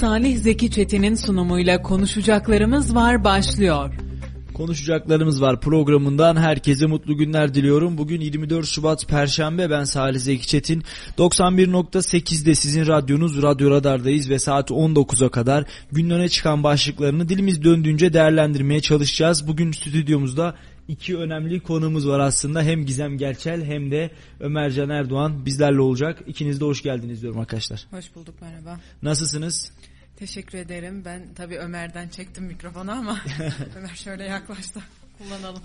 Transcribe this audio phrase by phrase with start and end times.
[0.00, 3.94] Salih Zeki Çetin'in sunumuyla konuşacaklarımız var başlıyor.
[4.54, 7.98] Konuşacaklarımız var programından herkese mutlu günler diliyorum.
[7.98, 10.82] Bugün 24 Şubat Perşembe ben Salih Zeki Çetin.
[11.18, 18.12] 91.8'de sizin radyonuz Radyo Radar'dayız ve saat 19'a kadar günün öne çıkan başlıklarını dilimiz döndüğünce
[18.12, 19.48] değerlendirmeye çalışacağız.
[19.48, 20.54] Bugün stüdyomuzda
[20.88, 22.62] iki önemli konumuz var aslında.
[22.62, 24.10] Hem Gizem Gerçel hem de
[24.40, 26.22] Ömer Can Erdoğan bizlerle olacak.
[26.26, 27.86] İkiniz de hoş geldiniz diyorum arkadaşlar.
[27.90, 28.80] Hoş bulduk merhaba.
[29.02, 29.72] Nasılsınız?
[30.18, 31.02] Teşekkür ederim.
[31.04, 33.20] Ben tabii Ömer'den çektim mikrofonu ama
[33.78, 34.80] Ömer şöyle yaklaştı.
[35.18, 35.62] Kullanalım.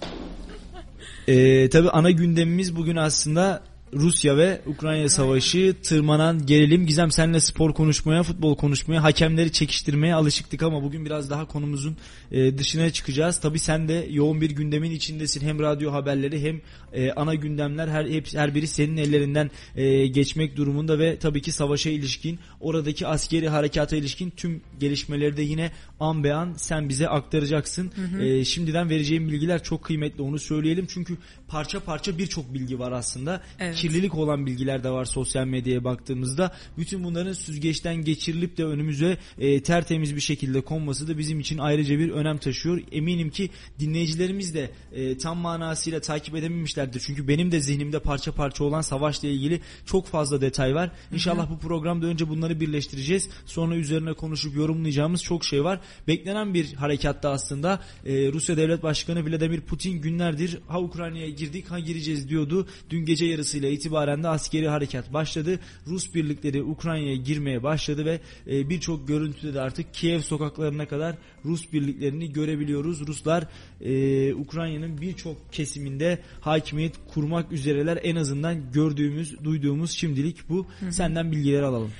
[1.27, 3.63] Ee, tabii ana gündemimiz bugün aslında
[3.95, 6.85] Rusya ve Ukrayna savaşı tırmanan gerilim.
[6.85, 11.97] Gizem senle spor konuşmaya, futbol konuşmaya, hakemleri çekiştirmeye alışıktık ama bugün biraz daha konumuzun
[12.31, 13.39] e, dışına çıkacağız.
[13.39, 15.41] Tabi sen de yoğun bir gündemin içindesin.
[15.41, 16.61] Hem radyo haberleri hem
[16.93, 21.51] e, ana gündemler her hep, her biri senin ellerinden e, geçmek durumunda ve tabii ki
[21.51, 27.09] savaşa ilişkin, oradaki askeri harekata ilişkin tüm gelişmeleri de yine an be an sen bize
[27.09, 27.91] aktaracaksın.
[27.95, 28.45] Hı hı.
[28.45, 30.85] Şimdiden vereceğim bilgiler çok kıymetli onu söyleyelim.
[30.89, 31.17] Çünkü
[31.53, 33.41] parça parça birçok bilgi var aslında.
[33.59, 33.75] Evet.
[33.75, 36.51] Kirlilik olan bilgiler de var sosyal medyaya baktığımızda.
[36.77, 41.99] Bütün bunların süzgeçten geçirilip de önümüze e, tertemiz bir şekilde konması da bizim için ayrıca
[41.99, 42.81] bir önem taşıyor.
[42.91, 46.99] Eminim ki dinleyicilerimiz de e, tam manasıyla takip edememişlerdir.
[46.99, 50.91] Çünkü benim de zihnimde parça parça olan savaşla ilgili çok fazla detay var.
[51.11, 53.29] İnşallah bu programda önce bunları birleştireceğiz.
[53.45, 55.79] Sonra üzerine konuşup yorumlayacağımız çok şey var.
[56.07, 61.79] Beklenen bir harekatta aslında e, Rusya Devlet Başkanı Vladimir Putin günlerdir ha Ukrayna'ya girdik ha
[61.79, 62.67] gireceğiz diyordu.
[62.89, 65.59] Dün gece yarısıyla itibaren de askeri harekat başladı.
[65.87, 71.73] Rus birlikleri Ukrayna'ya girmeye başladı ve e, birçok görüntüde de artık Kiev sokaklarına kadar Rus
[71.73, 73.07] birliklerini görebiliyoruz.
[73.07, 73.47] Ruslar
[73.81, 77.99] e, Ukrayna'nın birçok kesiminde hakimiyet kurmak üzereler.
[78.03, 80.67] En azından gördüğümüz, duyduğumuz şimdilik bu.
[80.79, 80.91] Hı hı.
[80.91, 81.91] Senden bilgiler alalım.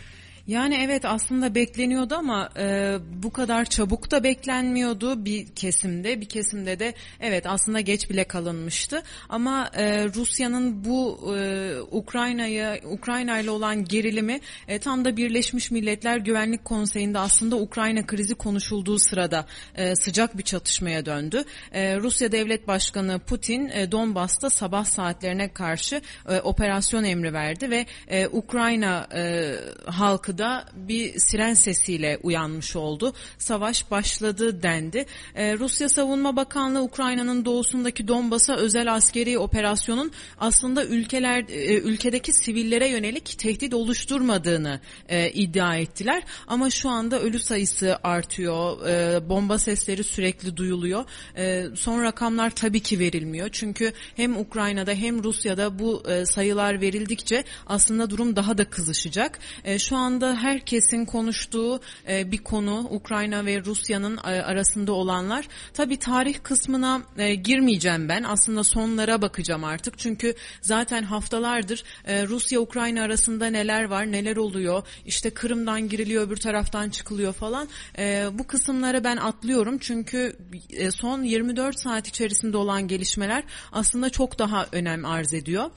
[0.48, 6.22] Yani evet aslında bekleniyordu ama e, bu kadar çabuk da beklenmiyordu bir kesimde.
[6.22, 9.04] Bir kesimde de evet aslında geç bile kalınmıştı.
[9.30, 16.18] Ama e, Rusya'nın bu e, Ukrayna'ya Ukrayna ile olan gerilimi e, tam da Birleşmiş Milletler
[16.18, 21.44] Güvenlik Konseyi'nde aslında Ukrayna krizi konuşulduğu sırada e, sıcak bir çatışmaya döndü.
[21.72, 27.86] E, Rusya Devlet Başkanı Putin e, Donbas'ta sabah saatlerine karşı e, operasyon emri verdi ve
[28.08, 29.54] e, Ukrayna e,
[29.86, 33.14] halkı da bir siren sesiyle uyanmış oldu.
[33.38, 35.06] Savaş başladı dendi.
[35.36, 42.90] Ee, Rusya Savunma Bakanlığı Ukrayna'nın doğusundaki Donbas'a özel askeri operasyonun aslında ülkeler e, ülkedeki sivillere
[42.90, 44.80] yönelik tehdit oluşturmadığını
[45.10, 46.24] e, iddia ettiler.
[46.48, 48.88] Ama şu anda ölü sayısı artıyor.
[48.88, 51.06] E, bomba sesleri sürekli duyuluyor.
[51.38, 53.50] E, son rakamlar tabii ki verilmiyor.
[53.52, 59.40] Çünkü hem Ukrayna'da hem Rusya'da bu e, sayılar verildikçe aslında durum daha da kızışacak.
[59.64, 65.48] E, şu anda anda herkesin konuştuğu e, bir konu Ukrayna ve Rusya'nın e, arasında olanlar.
[65.74, 68.24] Tabii tarih kısmına e, girmeyeceğim ben.
[68.24, 70.00] Aslında sonlara bakacağım artık.
[70.00, 74.88] Çünkü zaten haftalardır e, Rusya-Ukrayna arasında neler var, neler oluyor.
[75.06, 77.68] İşte Kırım'dan giriliyor, öbür taraftan çıkılıyor falan.
[77.98, 79.78] E, bu kısımları ben atlıyorum.
[79.78, 80.36] Çünkü
[80.70, 85.70] e, son 24 saat içerisinde olan gelişmeler aslında çok daha önem arz ediyor.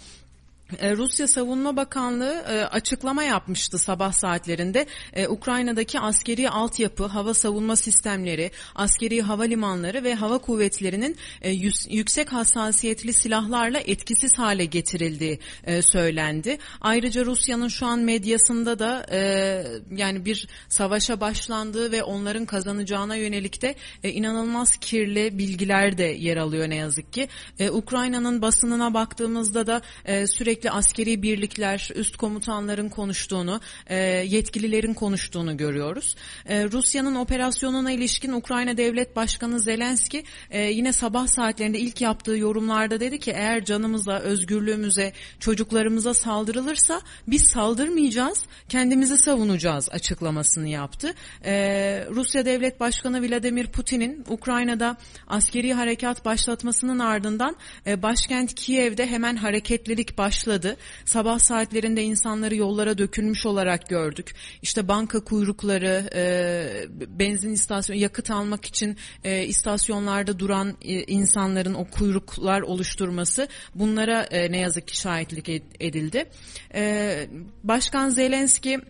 [0.78, 4.86] E, Rusya Savunma Bakanlığı e, açıklama yapmıştı sabah saatlerinde.
[5.12, 11.16] E, Ukrayna'daki askeri altyapı, hava savunma sistemleri, askeri havalimanları ve hava kuvvetlerinin
[11.88, 15.38] yüksek hassasiyetli silahlarla etkisiz hale getirildiği
[15.80, 16.58] söylendi.
[16.80, 19.06] Ayrıca Rusya'nın şu an medyasında da
[19.96, 26.70] yani bir savaşa başlandığı ve onların kazanacağına yönelik de inanılmaz kirli bilgiler de yer alıyor
[26.70, 27.28] ne yazık ki.
[27.70, 29.82] Ukrayna'nın basınına baktığımızda da
[30.26, 33.96] sürekli sürekli askeri birlikler, üst komutanların konuştuğunu, e,
[34.26, 36.16] yetkililerin konuştuğunu görüyoruz.
[36.46, 43.00] E, Rusya'nın operasyonuna ilişkin Ukrayna Devlet Başkanı Zelenski e, yine sabah saatlerinde ilk yaptığı yorumlarda
[43.00, 51.14] dedi ki eğer canımıza, özgürlüğümüze, çocuklarımıza saldırılırsa biz saldırmayacağız, kendimizi savunacağız açıklamasını yaptı.
[51.44, 51.54] E,
[52.10, 54.96] Rusya Devlet Başkanı Vladimir Putin'in Ukrayna'da
[55.26, 60.76] askeri harekat başlatmasının ardından e, başkent Kiev'de hemen hareketlilik başladı başladı.
[61.04, 64.34] Sabah saatlerinde insanları yollara dökülmüş olarak gördük.
[64.62, 71.84] İşte banka kuyrukları, e, benzin istasyonu, yakıt almak için e, istasyonlarda duran e, insanların o
[71.84, 75.48] kuyruklar oluşturması bunlara e, ne yazık ki şahitlik
[75.80, 76.24] edildi.
[76.74, 77.28] E,
[77.64, 78.80] Başkan Zelenski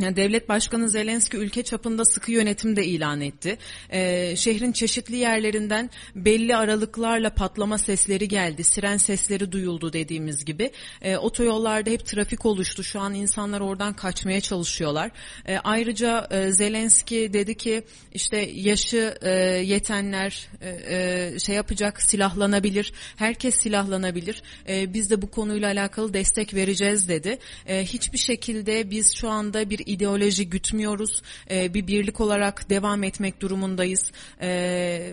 [0.00, 3.58] Yani devlet başkanı Zelenski ülke çapında sıkı yönetim de ilan etti.
[3.90, 8.64] Ee, şehrin çeşitli yerlerinden belli aralıklarla patlama sesleri geldi.
[8.64, 10.70] Siren sesleri duyuldu dediğimiz gibi.
[11.02, 12.84] Ee, otoyollarda hep trafik oluştu.
[12.84, 15.10] Şu an insanlar oradan kaçmaya çalışıyorlar.
[15.46, 17.82] Ee, ayrıca e, Zelenski dedi ki
[18.14, 19.30] işte yaşı e,
[19.64, 22.92] yetenler e, e, şey yapacak silahlanabilir.
[23.16, 24.42] Herkes silahlanabilir.
[24.68, 27.38] E, biz de bu konuyla alakalı destek vereceğiz dedi.
[27.66, 31.22] E, hiçbir şekilde biz şu anda bir ideoloji gütmüyoruz.
[31.50, 34.12] E, bir birlik olarak devam etmek durumundayız.
[34.40, 35.12] E,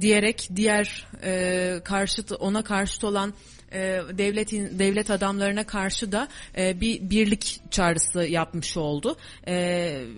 [0.00, 3.34] diyerek diğer e, karşıt ona karşıt olan
[3.72, 6.28] e, devletin devlet adamlarına karşı da
[6.58, 9.16] e, bir birlik çağrısı yapmış oldu.
[9.46, 9.54] E,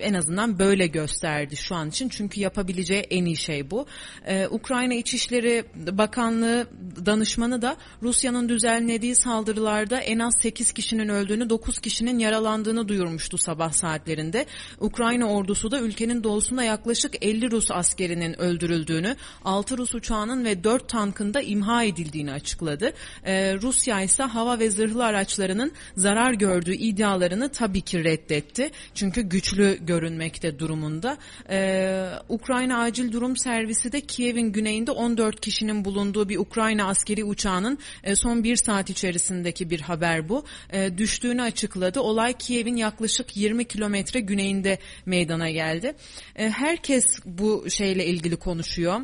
[0.00, 3.86] en azından böyle gösterdi şu an için çünkü yapabileceği en iyi şey bu.
[4.26, 6.66] E, Ukrayna İçişleri Bakanlığı
[7.06, 13.72] danışmanı da Rusya'nın düzenlediği saldırılarda en az 8 kişinin öldüğünü, 9 kişinin yaralandığını duyurmuştu sabah
[13.72, 14.46] saatlerinde.
[14.80, 20.88] Ukrayna ordusu da ülkenin doğusunda yaklaşık 50 Rus askerinin öldürüldüğünü, 6 Rus uçağının ve 4
[20.88, 22.92] tankın da imha edildiğini açıkladı.
[23.26, 28.70] E, Rusya ise hava ve zırhlı araçlarının zarar gördüğü iddialarını tabii ki reddetti.
[28.94, 31.19] Çünkü güçlü görünmekte durumunda.
[31.50, 37.79] Ee, Ukrayna Acil Durum Servisi de Kiev'in güneyinde 14 kişinin bulunduğu bir Ukrayna askeri uçağının
[38.05, 40.44] e, son bir saat içerisindeki bir haber bu.
[40.73, 42.00] E, düştüğünü açıkladı.
[42.00, 45.94] Olay Kiev'in yaklaşık 20 kilometre güneyinde meydana geldi.
[46.37, 49.00] E, herkes bu şeyle ilgili konuşuyor.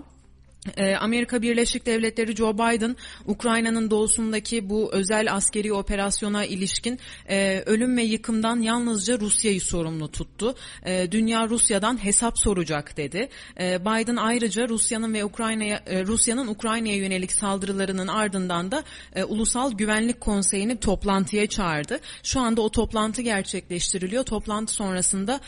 [0.77, 2.97] Ee, Amerika Birleşik Devletleri Joe Biden
[3.27, 6.99] Ukrayna'nın doğusundaki bu özel askeri operasyona ilişkin
[7.29, 10.55] e, ölüm ve yıkımdan yalnızca Rusya'yı sorumlu tuttu.
[10.87, 13.29] E, dünya Rusya'dan hesap soracak dedi.
[13.61, 18.85] E, Biden ayrıca Rusya'nın ve Ukrayna'ya Rusya'nın Ukrayna'ya yönelik saldırılarının ardından da
[19.29, 22.01] Ulusal Güvenlik Konseyi'ni toplantıya çağırdı.
[22.23, 24.25] Şu anda o toplantı gerçekleştiriliyor.
[24.25, 25.41] Toplantı sonrasında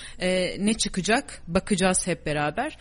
[0.59, 2.79] ne çıkacak bakacağız hep beraber.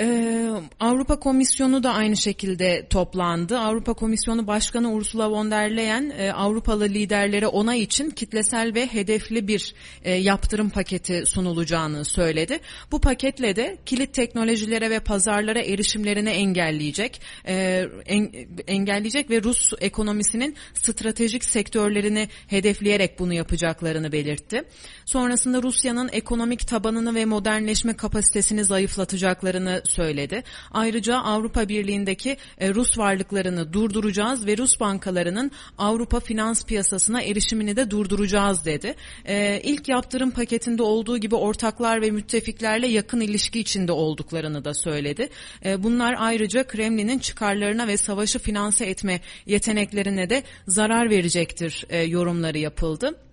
[0.00, 0.50] Ee,
[0.80, 3.58] Avrupa Komisyonu da aynı şekilde toplandı.
[3.58, 9.48] Avrupa Komisyonu Başkanı Ursula von der Leyen e, Avrupalı liderlere onay için kitlesel ve hedefli
[9.48, 12.58] bir e, yaptırım paketi sunulacağını söyledi.
[12.92, 18.32] Bu paketle de kilit teknolojilere ve pazarlara erişimlerini engelleyecek, e, en,
[18.66, 24.62] engelleyecek ve Rus ekonomisinin stratejik sektörlerini hedefleyerek bunu yapacaklarını belirtti.
[25.04, 30.42] Sonrasında Rusya'nın ekonomik tabanını ve modernleşme kapasitesini zayıflatacaklarını söyledi.
[30.70, 37.90] Ayrıca Avrupa Birliği'ndeki e, Rus varlıklarını durduracağız ve Rus bankalarının Avrupa finans piyasasına erişimini de
[37.90, 38.94] durduracağız dedi.
[39.24, 45.28] E, ilk yaptırım paketinde olduğu gibi ortaklar ve müttefiklerle yakın ilişki içinde olduklarını da söyledi.
[45.64, 53.27] E, bunlar ayrıca Kremlin'in çıkarlarına ve savaşı finanse etme yeteneklerine de zarar verecektir yorumları yapıldı.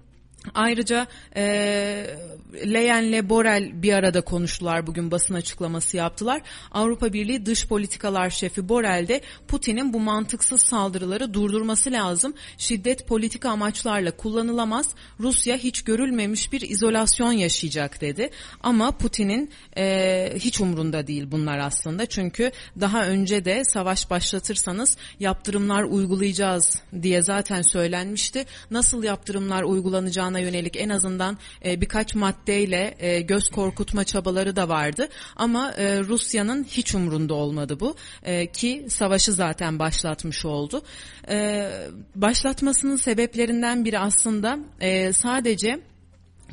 [0.54, 1.46] Ayrıca e,
[2.66, 6.42] Leyen'le Borel bir arada konuştular bugün basın açıklaması yaptılar.
[6.72, 12.34] Avrupa Birliği Dış Politikalar Şefi Borel de Putin'in bu mantıksız saldırıları durdurması lazım.
[12.58, 14.90] Şiddet politika amaçlarla kullanılamaz.
[15.20, 18.30] Rusya hiç görülmemiş bir izolasyon yaşayacak dedi.
[18.64, 22.06] Ama Putin'in e, hiç umrunda değil bunlar aslında.
[22.06, 22.52] Çünkü
[22.82, 28.46] daha önce de savaş başlatırsanız yaptırımlar uygulayacağız diye zaten söylenmişti.
[28.72, 34.70] Nasıl yaptırımlar uygulanacağını olacağına yönelik en azından e, birkaç maddeyle e, göz korkutma çabaları da
[34.70, 35.10] vardı.
[35.36, 40.82] Ama e, Rusya'nın hiç umrunda olmadı bu e, ki savaşı zaten başlatmış oldu.
[41.30, 41.70] E,
[42.16, 45.80] başlatmasının sebeplerinden biri aslında e, sadece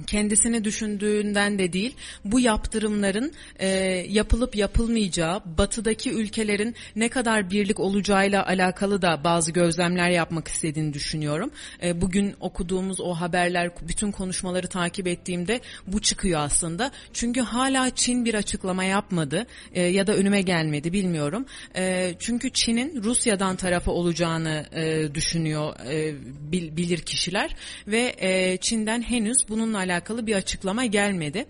[0.02, 3.68] kendisini düşündüğünden de değil bu yaptırımların e,
[4.08, 11.50] yapılıp yapılmayacağı batıdaki ülkelerin ne kadar birlik olacağıyla alakalı da bazı gözlemler yapmak istediğini düşünüyorum.
[11.82, 16.90] E, bugün okuduğumuz o haberler bütün konuşmaları takip ettiğimde bu çıkıyor aslında.
[17.12, 21.46] Çünkü hala Çin bir açıklama yapmadı e, ya da önüme gelmedi bilmiyorum.
[21.76, 26.14] E, çünkü Çin'in Rusya'dan tarafı olacağını e, düşünüyor e,
[26.52, 29.91] bil, bilir kişiler ve e, Çin'den henüz bununla alakalı
[30.26, 31.46] bir açıklama gelmedi.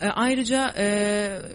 [0.00, 0.84] E, ayrıca e,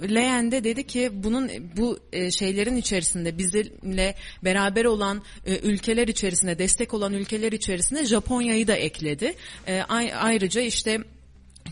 [0.09, 6.59] Leyen de dedi ki bunun bu e, şeylerin içerisinde bizimle beraber olan e, ülkeler içerisinde
[6.59, 9.33] destek olan ülkeler içerisinde Japonya'yı da ekledi.
[9.67, 9.81] E,
[10.13, 10.99] ayrıca işte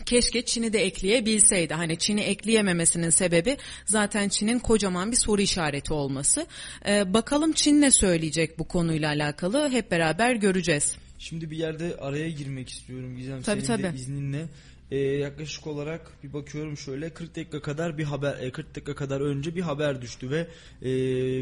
[0.06, 1.74] Keşke Çin'i de ekleyebilseydi.
[1.74, 6.46] Hani Çin'i ekleyememesinin sebebi zaten Çin'in kocaman bir soru işareti olması.
[6.86, 10.96] Ee, bakalım Çin ne söyleyecek bu konuyla alakalı hep beraber göreceğiz.
[11.18, 13.92] Şimdi bir yerde araya girmek istiyorum Gizem tabii, senin tabii.
[13.92, 14.48] de izninle.
[14.90, 19.54] Ee, yaklaşık olarak bir bakıyorum şöyle 40 dakika kadar bir haber 40 dakika kadar önce
[19.54, 20.38] bir haber düştü ve
[20.82, 20.90] e,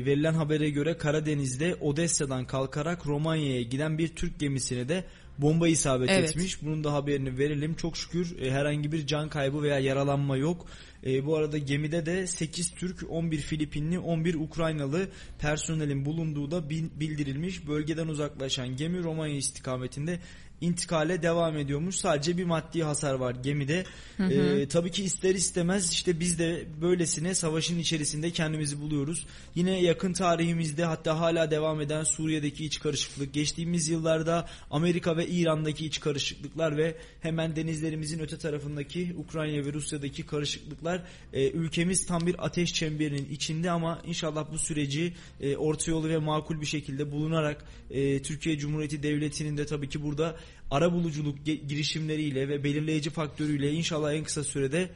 [0.04, 5.04] verilen habere göre Karadeniz'de Odessa'dan kalkarak Romanya'ya giden bir Türk gemisine de
[5.38, 6.31] bomba isabet Evet.
[6.31, 6.62] etmiş.
[6.62, 7.75] Bunun da haberini verelim.
[7.75, 10.66] Çok şükür e, herhangi bir can kaybı veya yaralanma yok.
[11.07, 16.90] E, bu arada gemide de 8 Türk, 11 Filipinli, 11 Ukraynalı personelin bulunduğu da bil-
[17.00, 17.69] bildirilmiş.
[17.69, 20.19] Bölgeden uzaklaşan gemi Romanya istikametinde
[20.61, 21.97] intikale devam ediyormuş.
[21.97, 23.85] Sadece bir maddi hasar var gemide.
[24.19, 29.27] E, tabii ki ister istemez işte biz de böylesine savaşın içerisinde kendimizi buluyoruz.
[29.55, 35.87] Yine yakın tarihimizde hatta hala devam eden Suriye'deki iç karışıklık, geçtiğimiz yıllarda Amerika ve İran'daki
[35.87, 42.47] iç karışıklıklar ve hemen denizlerimizin öte tarafındaki Ukrayna ve Rusya'daki karışıklıklar e, ülkemiz tam bir
[42.47, 47.65] ateş çemberinin içinde ama inşallah bu süreci e, orta yolu ve makul bir şekilde bulunarak
[47.91, 50.37] e, Türkiye Cumhuriyeti Devleti'nin de tabii ki burada
[50.71, 54.91] ara buluculuk ge- girişimleriyle ve belirleyici faktörüyle inşallah en kısa sürede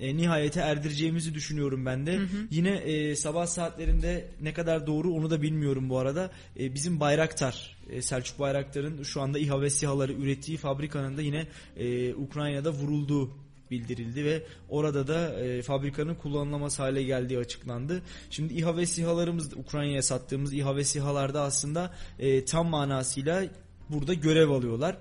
[0.00, 2.12] e, nihayete erdireceğimizi düşünüyorum ben de.
[2.50, 6.30] Yine e, sabah saatlerinde ne kadar doğru onu da bilmiyorum bu arada.
[6.60, 11.46] E, bizim Bayraktar, e, Selçuk Bayraktar'ın şu anda İHA ve SİHA'ları ürettiği fabrikanın da yine
[11.76, 13.30] e, Ukrayna'da vurulduğu
[13.70, 18.02] bildirildi ve orada da e, fabrikanın kullanılamaz hale geldiği açıklandı.
[18.30, 23.44] Şimdi İHA ve SİHA'larımız Ukrayna'ya sattığımız İHA ve SİHA'larda aslında e, tam manasıyla
[23.90, 24.96] burada görev alıyorlar.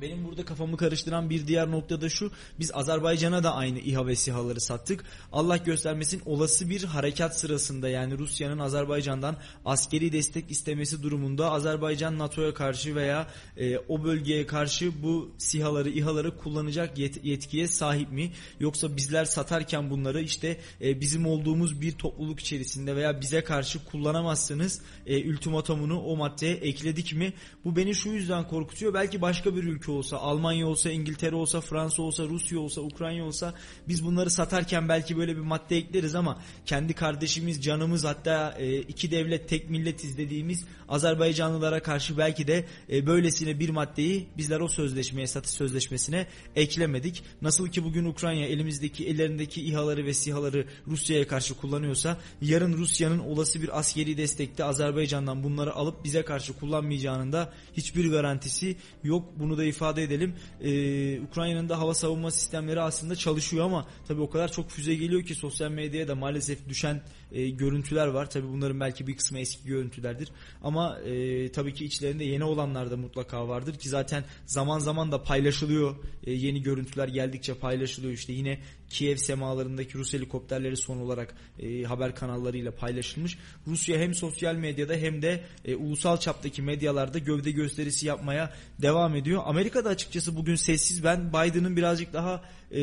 [0.00, 2.30] Benim burada kafamı karıştıran bir diğer nokta da şu.
[2.58, 5.04] Biz Azerbaycan'a da aynı İHA ve SİHA'ları sattık.
[5.32, 12.54] Allah göstermesin olası bir harekat sırasında yani Rusya'nın Azerbaycan'dan askeri destek istemesi durumunda Azerbaycan NATO'ya
[12.54, 13.26] karşı veya
[13.56, 18.32] e, o bölgeye karşı bu SİHA'ları İHA'ları kullanacak yet- yetkiye sahip mi?
[18.60, 24.80] Yoksa bizler satarken bunları işte e, bizim olduğumuz bir topluluk içerisinde veya bize karşı kullanamazsınız
[25.06, 27.32] e, ultimatomunu o maddeye ekledik mi?
[27.64, 28.94] Bu beni şu yüzden korkutuyor.
[28.94, 33.54] Belki başka bir ülke olsa, Almanya olsa, İngiltere olsa, Fransa olsa, Rusya olsa, Ukrayna olsa
[33.88, 39.10] biz bunları satarken belki böyle bir madde ekleriz ama kendi kardeşimiz, canımız hatta e, iki
[39.10, 45.26] devlet tek milletiz dediğimiz Azerbaycanlılara karşı belki de e, böylesine bir maddeyi bizler o sözleşmeye,
[45.26, 46.26] satış sözleşmesine
[46.56, 47.22] eklemedik.
[47.42, 53.62] Nasıl ki bugün Ukrayna elimizdeki ellerindeki İHA'ları ve SİHA'ları Rusya'ya karşı kullanıyorsa yarın Rusya'nın olası
[53.62, 59.28] bir askeri destekte Azerbaycan'dan bunları alıp bize karşı kullanmayacağının da hiçbir garantisi yok.
[59.36, 60.34] Bunu da ifade edelim.
[60.60, 65.22] Ee, Ukrayna'nın da hava savunma sistemleri aslında çalışıyor ama tabii o kadar çok füze geliyor
[65.22, 67.02] ki sosyal medyaya da maalesef düşen
[67.32, 68.30] e, görüntüler var.
[68.30, 70.28] Tabii bunların belki bir kısmı eski görüntülerdir.
[70.62, 75.22] Ama e, tabii ki içlerinde yeni olanlar da mutlaka vardır ki zaten zaman zaman da
[75.22, 75.96] paylaşılıyor.
[76.24, 78.12] E, yeni görüntüler geldikçe paylaşılıyor.
[78.12, 78.58] İşte yine
[78.90, 83.38] Kiev semalarındaki Rus helikopterleri son olarak e, haber kanallarıyla paylaşılmış.
[83.66, 88.52] Rusya hem sosyal medyada hem de e, ulusal çaptaki medyalarda gövde gösterisi yapmaya
[88.82, 89.42] devam ediyor.
[89.44, 91.04] Amerika'da açıkçası bugün sessiz.
[91.04, 92.82] Ben Biden'ın birazcık daha e,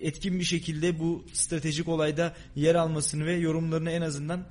[0.00, 4.46] etkin bir şekilde bu stratejik olayda yer almasını ve yorumlarını en azından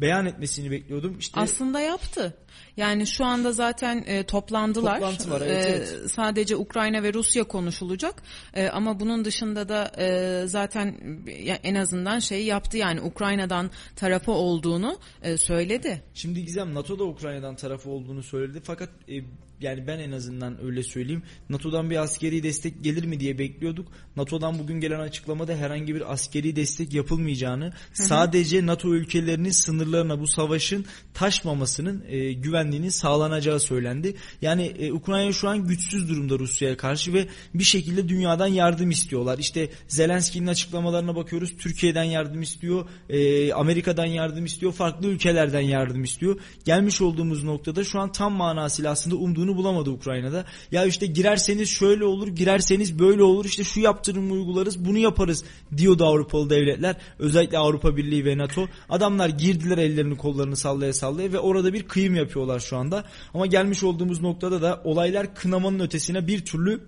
[0.00, 1.18] beyan etmesini bekliyordum.
[1.18, 2.34] İşte Aslında yaptı.
[2.76, 4.94] Yani şu anda zaten e, toplandılar.
[4.94, 6.10] Toplantı var, evet, E, evet.
[6.10, 8.22] Sadece Ukrayna ve Rusya konuşulacak.
[8.54, 10.96] E, ama bunun dışında da e, zaten
[11.62, 16.02] en azından şey yaptı yani Ukrayna'dan tarafı olduğunu e, söyledi.
[16.14, 19.14] Şimdi Gizem NATO da Ukrayna'dan tarafı olduğunu söyledi fakat e,
[19.60, 21.22] yani ben en azından öyle söyleyeyim.
[21.50, 23.88] NATO'dan bir askeri destek gelir mi diye bekliyorduk.
[24.16, 30.84] NATO'dan bugün gelen açıklamada herhangi bir askeri destek yapılmayacağını, sadece NATO ülkelerinin sınırlarına bu savaşın
[31.14, 34.16] taşmamasının e, güvenliğinin sağlanacağı söylendi.
[34.42, 39.38] Yani e, Ukrayna şu an güçsüz durumda Rusya'ya karşı ve bir şekilde dünyadan yardım istiyorlar.
[39.38, 41.56] İşte Zelenski'nin açıklamalarına bakıyoruz.
[41.58, 46.40] Türkiye'den yardım istiyor, e, Amerika'dan yardım istiyor, farklı ülkelerden yardım istiyor.
[46.64, 50.44] Gelmiş olduğumuz noktada şu an tam manasıyla aslında umduğunu bulamadı Ukrayna'da.
[50.72, 55.44] Ya işte girerseniz şöyle olur, girerseniz böyle olur, işte şu yaptırımı uygularız, bunu yaparız
[55.76, 56.96] diyordu Avrupalı devletler.
[57.18, 58.66] Özellikle Avrupa Birliği ve NATO.
[58.88, 63.04] Adamlar girdiler ellerini kollarını sallaya sallaya ve orada bir kıyım yapıyorlar şu anda.
[63.34, 66.80] Ama gelmiş olduğumuz noktada da olaylar kınamanın ötesine bir türlü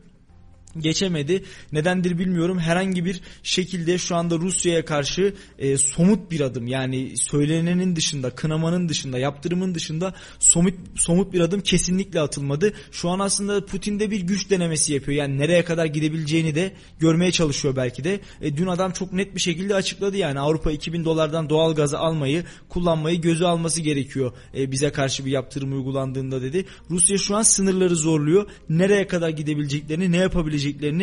[0.79, 1.45] geçemedi.
[1.73, 2.59] Nedendir bilmiyorum.
[2.59, 8.89] Herhangi bir şekilde şu anda Rusya'ya karşı e, somut bir adım yani söylenenin dışında, kınamanın
[8.89, 12.73] dışında, yaptırımın dışında somut somut bir adım kesinlikle atılmadı.
[12.93, 15.19] Şu an aslında Putin de bir güç denemesi yapıyor.
[15.19, 18.21] Yani nereye kadar gidebileceğini de görmeye çalışıyor belki de.
[18.41, 22.45] E, dün adam çok net bir şekilde açıkladı yani Avrupa 2000 dolardan doğal gazı almayı,
[22.69, 24.33] kullanmayı göze alması gerekiyor.
[24.57, 26.65] E, bize karşı bir yaptırım uygulandığında dedi.
[26.91, 28.47] Rusya şu an sınırları zorluyor.
[28.69, 30.60] Nereye kadar gidebileceklerini, ne yapabileceklerini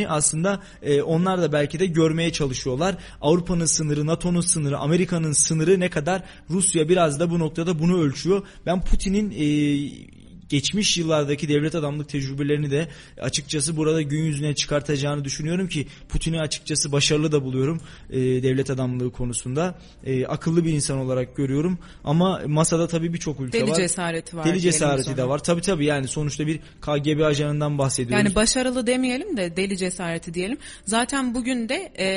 [0.09, 2.95] aslında e, onlar da belki de görmeye çalışıyorlar.
[3.21, 8.41] Avrupa'nın sınırı, NATO'nun sınırı, Amerika'nın sınırı ne kadar Rusya biraz da bu noktada bunu ölçüyor.
[8.65, 9.47] Ben Putin'in e,
[10.49, 12.87] geçmiş yıllardaki devlet adamlık tecrübelerini de
[13.21, 19.11] açıkçası burada gün yüzüne çıkartacağını düşünüyorum ki Putin'i açıkçası başarılı da buluyorum e, devlet adamlığı
[19.11, 19.79] konusunda.
[20.05, 23.75] E, akıllı bir insan olarak görüyorum ama masada tabii birçok ülke Deli var.
[23.75, 24.45] cesareti var.
[24.45, 25.39] Deli cesareti de var.
[25.43, 28.25] Tabii tabii yani sonuçta bir KGB ajanından bahsediyoruz.
[28.25, 30.57] Yani başarılı demeyelim de deli cesareti diyelim.
[30.85, 32.07] Zaten bugün de e,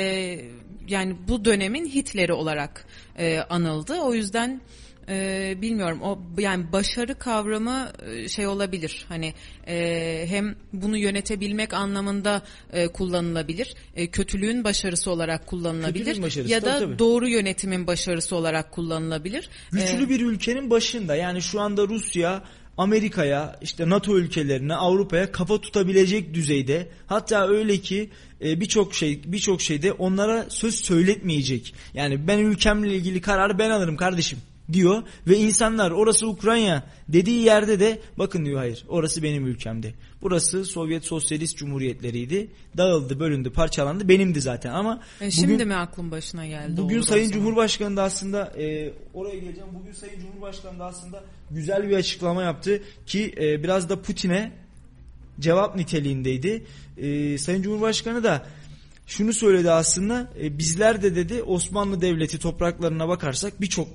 [0.87, 2.85] yani bu dönemin Hitler'i olarak
[3.17, 3.99] e, anıldı.
[4.01, 4.61] O yüzden
[5.09, 9.33] e, bilmiyorum o yani başarı kavramı e, şey olabilir hani
[9.67, 12.41] e, hem bunu yönetebilmek anlamında
[12.73, 16.99] e, kullanılabilir e, kötülüğün başarısı olarak kullanılabilir başarısı, ya da tabii, tabii.
[16.99, 19.49] doğru yönetimin başarısı olarak kullanılabilir.
[19.71, 22.43] Güçlü E, bir ülkenin başında yani şu anda Rusya
[22.77, 28.09] Amerika'ya işte NATO ülkelerine Avrupa'ya kafa tutabilecek düzeyde hatta öyle ki
[28.41, 31.73] e, birçok şey birçok şeyde onlara söz söyletmeyecek.
[31.93, 34.39] Yani ben ülkemle ilgili kararı ben alırım kardeşim
[34.73, 39.95] diyor ve insanlar orası Ukrayna dediği yerde de bakın diyor hayır orası benim ülkemdi.
[40.21, 42.47] Burası Sovyet Sosyalist Cumhuriyetleriydi.
[42.77, 44.07] Dağıldı, bölündü, parçalandı.
[44.07, 46.77] Benimdi zaten ama e, şimdi bugün mi aklın başına geldi?
[46.77, 47.39] Bugün Sayın zaman.
[47.39, 49.69] Cumhurbaşkanı da aslında e, oraya geleceğim.
[49.73, 54.51] Bugün Sayın Cumhurbaşkanı da aslında güzel bir açıklama yaptı ki e, biraz da Putin'e
[55.39, 56.65] cevap niteliğindeydi.
[56.97, 58.45] E, Sayın Cumhurbaşkanı da
[59.07, 63.87] şunu söyledi aslında e, bizler de dedi Osmanlı Devleti topraklarına bakarsak birçok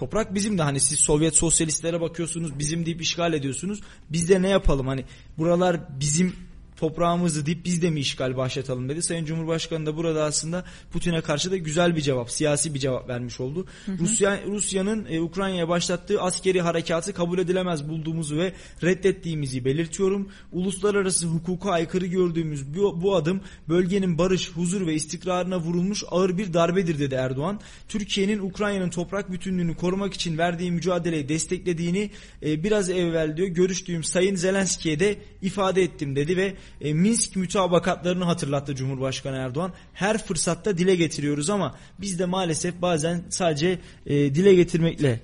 [0.00, 3.80] toprak bizim de hani siz Sovyet sosyalistlere bakıyorsunuz bizim deyip işgal ediyorsunuz.
[4.10, 4.86] Biz de ne yapalım?
[4.86, 5.04] Hani
[5.38, 6.36] buralar bizim
[6.80, 9.02] toprağımızı deyip biz de mi işgal başlatalım dedi.
[9.02, 13.40] Sayın Cumhurbaşkanı da burada aslında Putin'e karşı da güzel bir cevap, siyasi bir cevap vermiş
[13.40, 13.66] oldu.
[13.88, 20.28] Rusya Rusya'nın e, Ukrayna'ya başlattığı askeri harekatı kabul edilemez bulduğumuzu ve reddettiğimizi belirtiyorum.
[20.52, 26.52] Uluslararası hukuka aykırı gördüğümüz bu, bu adım bölgenin barış, huzur ve istikrarına vurulmuş ağır bir
[26.52, 27.60] darbedir dedi Erdoğan.
[27.88, 32.10] Türkiye'nin Ukrayna'nın toprak bütünlüğünü korumak için verdiği mücadeleyi desteklediğini
[32.42, 38.24] e, biraz evvel diyor görüştüğüm Sayın Zelenski'ye de ifade ettim dedi ve e, Minsk mütabakatlarını
[38.24, 39.72] hatırlattı Cumhurbaşkanı Erdoğan.
[39.94, 45.20] Her fırsatta dile getiriyoruz ama biz de maalesef bazen sadece e, dile getirmekle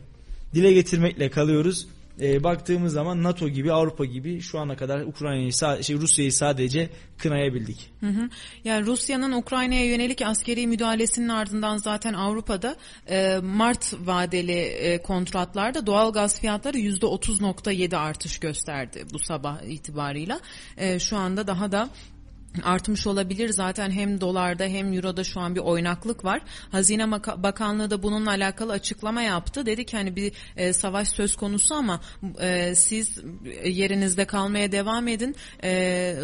[0.54, 1.86] dile getirmekle kalıyoruz.
[2.20, 7.90] E, baktığımız zaman NATO gibi Avrupa gibi şu ana kadar Ukrayna'yı şey, Rusya'yı sadece kınayabildik.
[8.00, 8.28] Hı hı.
[8.64, 12.76] Yani Rusya'nın Ukrayna'ya yönelik askeri müdahalesinin ardından zaten Avrupa'da
[13.08, 20.40] e, Mart vadeli e, kontratlarda doğal gaz fiyatları %30.7 artış gösterdi bu sabah itibarıyla.
[20.76, 21.88] E, şu anda daha da
[22.62, 23.48] artmış olabilir.
[23.48, 26.40] Zaten hem dolarda hem euroda şu an bir oynaklık var.
[26.72, 29.66] Hazine Bakanlığı da bununla alakalı açıklama yaptı.
[29.66, 32.00] Dedi ki hani bir e, savaş söz konusu ama
[32.40, 33.18] e, siz
[33.64, 35.36] yerinizde kalmaya devam edin.
[35.64, 36.14] E,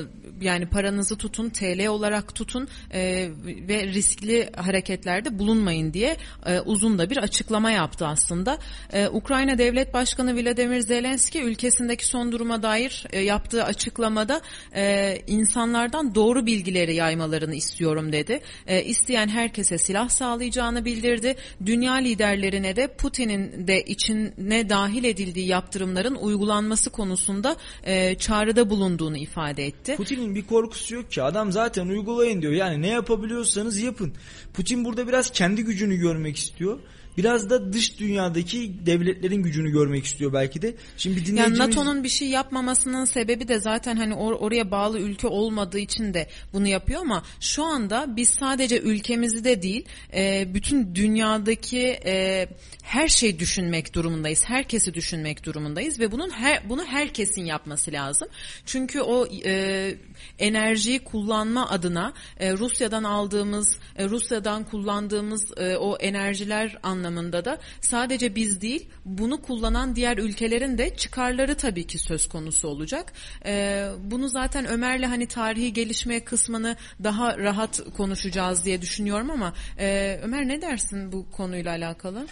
[0.41, 3.29] yani paranızı tutun, TL olarak tutun e,
[3.69, 6.17] ve riskli hareketlerde bulunmayın diye
[6.47, 8.59] e, uzun da bir açıklama yaptı aslında.
[8.93, 14.41] E, Ukrayna Devlet Başkanı Vladimir Zelenski ülkesindeki son duruma dair e, yaptığı açıklamada
[14.75, 18.41] e, insanlardan doğru bilgileri yaymalarını istiyorum dedi.
[18.67, 21.37] E, isteyen herkese silah sağlayacağını bildirdi.
[21.67, 29.67] Dünya liderlerine de Putin'in de içine dahil edildiği yaptırımların uygulanması konusunda e, çağrıda bulunduğunu ifade
[29.67, 29.97] etti.
[29.97, 31.23] Putin'in bir korkusu yok ki.
[31.23, 32.53] Adam zaten uygulayın diyor.
[32.53, 34.13] Yani ne yapabiliyorsanız yapın.
[34.55, 36.79] Putin burada biraz kendi gücünü görmek istiyor.
[37.17, 40.75] Biraz da dış dünyadaki devletlerin gücünü görmek istiyor belki de.
[40.97, 41.59] Şimdi bir Yani dinleyicimiz...
[41.59, 46.29] NATO'nun bir şey yapmamasının sebebi de zaten hani or- oraya bağlı ülke olmadığı için de
[46.53, 52.49] bunu yapıyor ama şu anda biz sadece ülkemizi de değil e, bütün dünyadaki e,
[52.83, 54.45] her şeyi düşünmek durumundayız.
[54.45, 58.29] Herkesi düşünmek durumundayız ve bunun her bunu herkesin yapması lazım.
[58.67, 59.95] Çünkü o e,
[60.39, 68.35] enerjiyi kullanma adına e, Rusya'dan aldığımız, e, Rusya'dan kullandığımız e, o enerjiler anlamında da sadece
[68.35, 73.13] biz değil, bunu kullanan diğer ülkelerin de çıkarları tabii ki söz konusu olacak.
[73.47, 80.21] E, bunu zaten Ömer'le hani tarihi gelişme kısmını daha rahat konuşacağız diye düşünüyorum ama e,
[80.23, 82.27] Ömer ne dersin bu konuyla alakalı?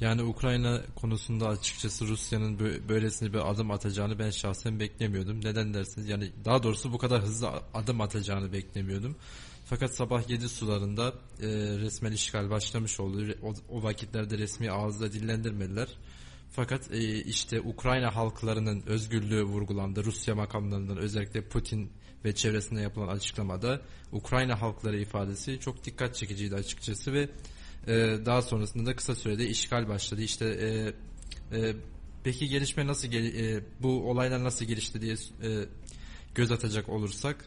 [0.00, 5.44] Yani Ukrayna konusunda açıkçası Rusya'nın bö- böylesine bir adım atacağını ben şahsen beklemiyordum.
[5.44, 6.08] Neden dersiniz?
[6.08, 9.16] Yani daha doğrusu bu kadar hızlı adım atacağını beklemiyordum.
[9.70, 11.46] Fakat sabah 7 sularında e,
[11.78, 13.34] resmen işgal başlamış oldu.
[13.42, 15.88] O, o vakitlerde resmi ağızla dillendirmediler.
[16.50, 20.04] Fakat e, işte Ukrayna halklarının özgürlüğü vurgulandı.
[20.04, 21.92] Rusya makamlarından özellikle Putin
[22.24, 23.80] ve çevresinde yapılan açıklamada
[24.12, 27.28] Ukrayna halkları ifadesi çok dikkat çekiciydi açıkçası ve
[27.86, 30.22] ee, daha sonrasında da kısa sürede işgal başladı.
[30.22, 30.68] İşte e,
[31.58, 31.74] e,
[32.24, 35.64] peki gelişme nasıl e, bu olaylar nasıl gelişti diye e,
[36.34, 37.44] göz atacak olursak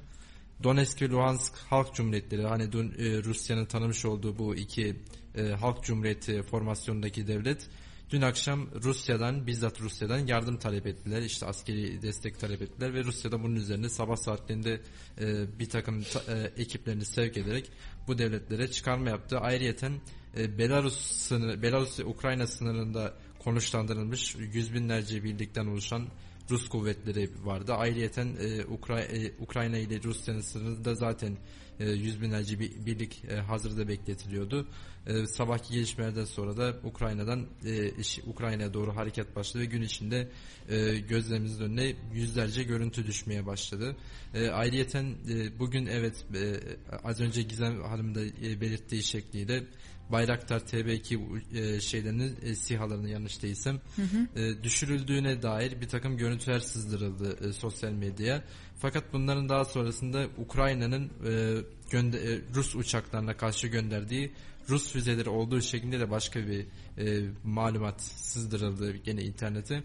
[0.64, 4.96] Donetsk ve Luhansk Halk Cumhuriyetleri hani dün, e, Rusya'nın tanımış olduğu bu iki
[5.36, 7.70] e, halk cumhuriyeti formasyonundaki devlet
[8.10, 11.22] dün akşam Rusya'dan bizzat Rusya'dan yardım talep ettiler.
[11.22, 14.82] İşte askeri destek talep ettiler ve Rusya'da bunun üzerine sabah saatlerinde
[15.22, 17.72] e, bir takım ta, e, ekiplerini sevk ederek
[18.08, 19.40] bu devletlere çıkarma yaptı.
[19.40, 19.94] Ayrıyeten
[20.38, 26.08] e, Belarus sınır, Belarus Ukrayna sınırında konuşlandırılmış yüz binlerce birlikten oluşan
[26.52, 27.74] Rus kuvvetleri vardı.
[27.74, 31.38] Ayrıyeten e, Ukra e, Ukrayna ile Rusya'nın sınırında zaten
[31.80, 34.68] e, yüz binlerce bir, birlik e, hazırda bekletiliyordu.
[35.08, 37.92] E, sabahki gelişmelerden sonra da Ukrayna'dan e,
[38.26, 40.30] Ukrayna'ya doğru hareket başladı ve gün içinde
[40.70, 43.96] e, gözlerimizin önüne yüzlerce görüntü düşmeye başladı.
[44.34, 46.60] E, ayrıyeten e, bugün evet e,
[47.04, 49.64] az önce Gizem Hanım da e, belirttiği şekliyle
[50.12, 54.40] Bayraktar TB2 e, şeylerinin e, SİHA'larını yanlış değilsem hı hı.
[54.40, 58.44] E, düşürüldüğüne dair bir takım görüntüler sızdırıldı e, sosyal medyaya.
[58.80, 64.32] Fakat bunların daha sonrasında Ukrayna'nın e, gönde, e, Rus uçaklarına karşı gönderdiği
[64.70, 66.66] Rus füzeleri olduğu şeklinde de başka bir
[66.98, 69.84] e, malumat sızdırıldı gene internete.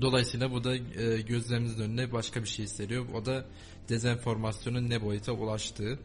[0.00, 3.06] Dolayısıyla bu da e, gözlerimizin önüne başka bir şey seriyor.
[3.14, 3.46] O da
[3.88, 5.98] dezenformasyonun ne boyuta ulaştığı.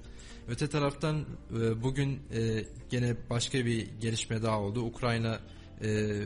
[0.47, 4.81] Öte taraftan e, bugün e, gene başka bir gelişme daha oldu.
[4.81, 5.39] Ukrayna
[5.83, 6.21] e,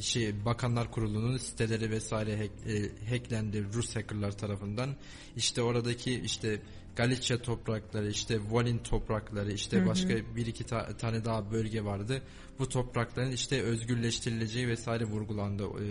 [0.00, 4.96] şey Bakanlar Kurulu'nun siteleri vesaire hack, e, hacklendi Rus hackerlar tarafından.
[5.36, 6.62] İşte oradaki işte
[6.96, 9.86] Galicia toprakları, işte Volin toprakları, işte hı hı.
[9.86, 12.22] başka bir iki ta- tane daha bölge vardı.
[12.58, 15.84] Bu toprakların işte özgürleştirileceği vesaire vurgulandı e,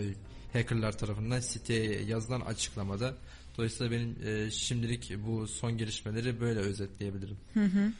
[0.58, 3.14] hackerlar tarafından siteye yazılan açıklamada.
[3.56, 7.36] Dolayısıyla benim e, şimdilik bu son gelişmeleri böyle özetleyebilirim.
[7.54, 7.92] Hı hı.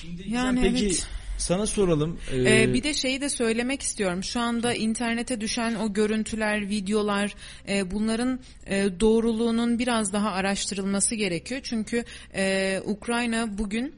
[0.00, 1.08] Şimdi yani peki evet.
[1.38, 2.18] sana soralım.
[2.32, 4.24] Ee, ee, bir de şeyi de söylemek istiyorum.
[4.24, 7.34] Şu anda internete düşen o görüntüler, videolar
[7.68, 11.60] e, bunların e, doğruluğunun biraz daha araştırılması gerekiyor.
[11.64, 13.94] Çünkü e, Ukrayna bugün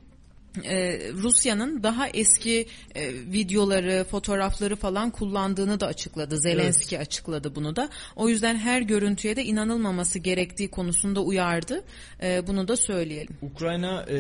[0.65, 6.39] e, Rusya'nın daha eski e, videoları, fotoğrafları falan kullandığını da açıkladı.
[6.39, 7.07] Zelenski evet.
[7.07, 7.89] açıkladı bunu da.
[8.17, 11.85] O yüzden her görüntüye de inanılmaması gerektiği konusunda uyardı.
[12.23, 13.37] E, bunu da söyleyelim.
[13.43, 14.17] Ukrayna e,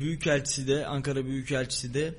[0.00, 2.14] Büyükelçisi de, Ankara Büyükelçisi de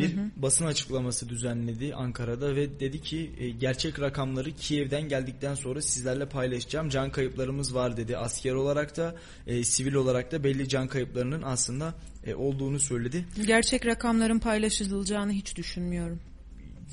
[0.00, 0.30] bir hı hı.
[0.36, 6.88] basın açıklaması düzenledi Ankara'da ve dedi ki e, gerçek rakamları Kiev'den geldikten sonra sizlerle paylaşacağım.
[6.88, 8.16] Can kayıplarımız var dedi.
[8.16, 9.14] Asker olarak da
[9.46, 11.94] e, sivil olarak da belli can kayıplarının aslında
[12.26, 13.24] e, olduğunu söyledi.
[13.46, 16.20] Gerçek rakamların paylaşılacağını hiç düşünmüyorum.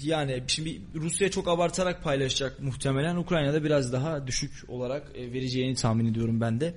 [0.04, 3.16] Yani şimdi Rusya çok abartarak paylaşacak muhtemelen.
[3.16, 6.74] Ukrayna'da biraz daha düşük olarak e, vereceğini tahmin ediyorum ben de.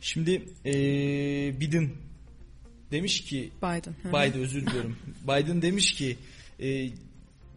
[0.00, 0.74] Şimdi e,
[1.60, 1.90] Biden
[2.94, 3.94] demiş ki Biden.
[4.04, 4.96] Biden özür diliyorum.
[5.28, 6.16] Biden demiş ki
[6.60, 6.66] e,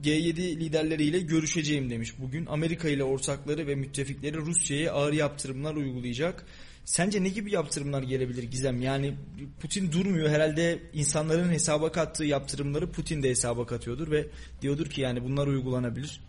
[0.04, 2.13] G7 liderleriyle görüşeceğim demiş.
[2.19, 6.45] Bugün Amerika ile ortakları ve müttefikleri Rusya'ya ağır yaptırımlar uygulayacak.
[6.86, 8.82] Sence ne gibi yaptırımlar gelebilir Gizem?
[8.82, 9.15] Yani
[9.62, 14.28] Putin durmuyor herhalde insanların hesaba kattığı yaptırımları Putin de hesaba katıyordur ve
[14.62, 16.19] diyordur ki yani bunlar uygulanabilir.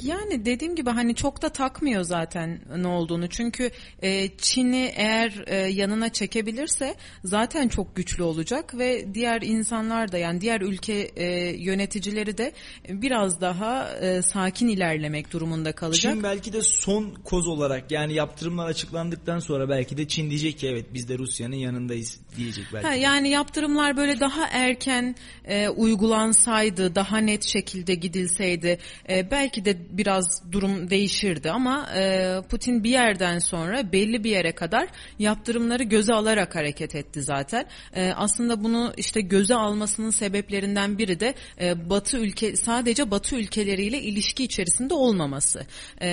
[0.00, 3.28] Yani dediğim gibi hani çok da takmıyor zaten ne olduğunu.
[3.28, 3.70] Çünkü
[4.02, 10.40] e, Çin'i eğer e, yanına çekebilirse zaten çok güçlü olacak ve diğer insanlar da yani
[10.40, 11.26] diğer ülke e,
[11.62, 12.52] yöneticileri de
[12.88, 16.14] biraz daha e, sakin ilerlemek durumunda kalacak.
[16.14, 20.68] Çin belki de son koz olarak yani yaptırımlar açıklandıktan sonra belki de Çin diyecek ki
[20.68, 22.86] evet biz de Rusya'nın yanındayız diyecek belki.
[22.86, 25.14] Ha, yani yaptırımlar böyle daha erken
[25.44, 32.84] e, uygulansaydı, daha net şekilde gidilseydi e, belki de biraz durum değişirdi ama e, Putin
[32.84, 37.66] bir yerden sonra belli bir yere kadar yaptırımları göze alarak hareket etti zaten.
[37.94, 44.02] E, aslında bunu işte göze almasının sebeplerinden biri de e, Batı ülke sadece Batı ülkeleriyle
[44.02, 45.66] ilişki içerisinde olmaması.
[46.00, 46.08] E,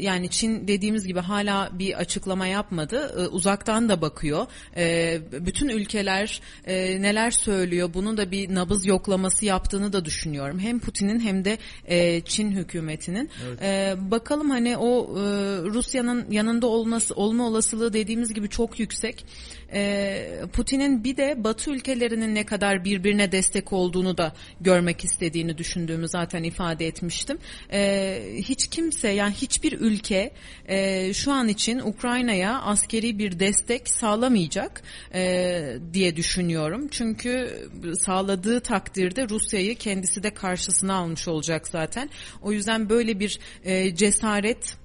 [0.00, 3.14] yani Çin dediğimiz gibi hala bir açıklama yapmadı.
[3.18, 4.46] E, uzaktan da bakıyor.
[4.76, 10.58] E, bütün ülkeler e, neler söylüyor bunu da bir nabız yoklaması yaptığını da düşünüyorum.
[10.58, 13.30] Hem Putin'in hem de e, Çin hükümetinin.
[13.46, 13.62] Evet.
[13.62, 15.22] E, bakalım hani o e,
[15.62, 19.26] Rusya'nın yanında olması olma olasılığı dediğimiz gibi çok yüksek.
[19.74, 26.08] E, Putin'in bir de Batı ülkelerinin ne kadar birbirine destek olduğunu da görmek istediğini düşündüğümü
[26.08, 27.38] zaten ifade etmiştim.
[27.72, 30.30] E, hiç kimse yani hiçbir ülke
[30.68, 34.82] e, şu an için Ukrayna'ya askeri bir destek sağlamayacak
[35.14, 36.88] e, diye düşünüyorum.
[36.90, 37.68] Çünkü
[38.00, 42.10] sağladığı takdirde Rusya'yı kendisi de karşısına almış olacak zaten.
[42.42, 44.83] O yüzden böyle bir e, cesaret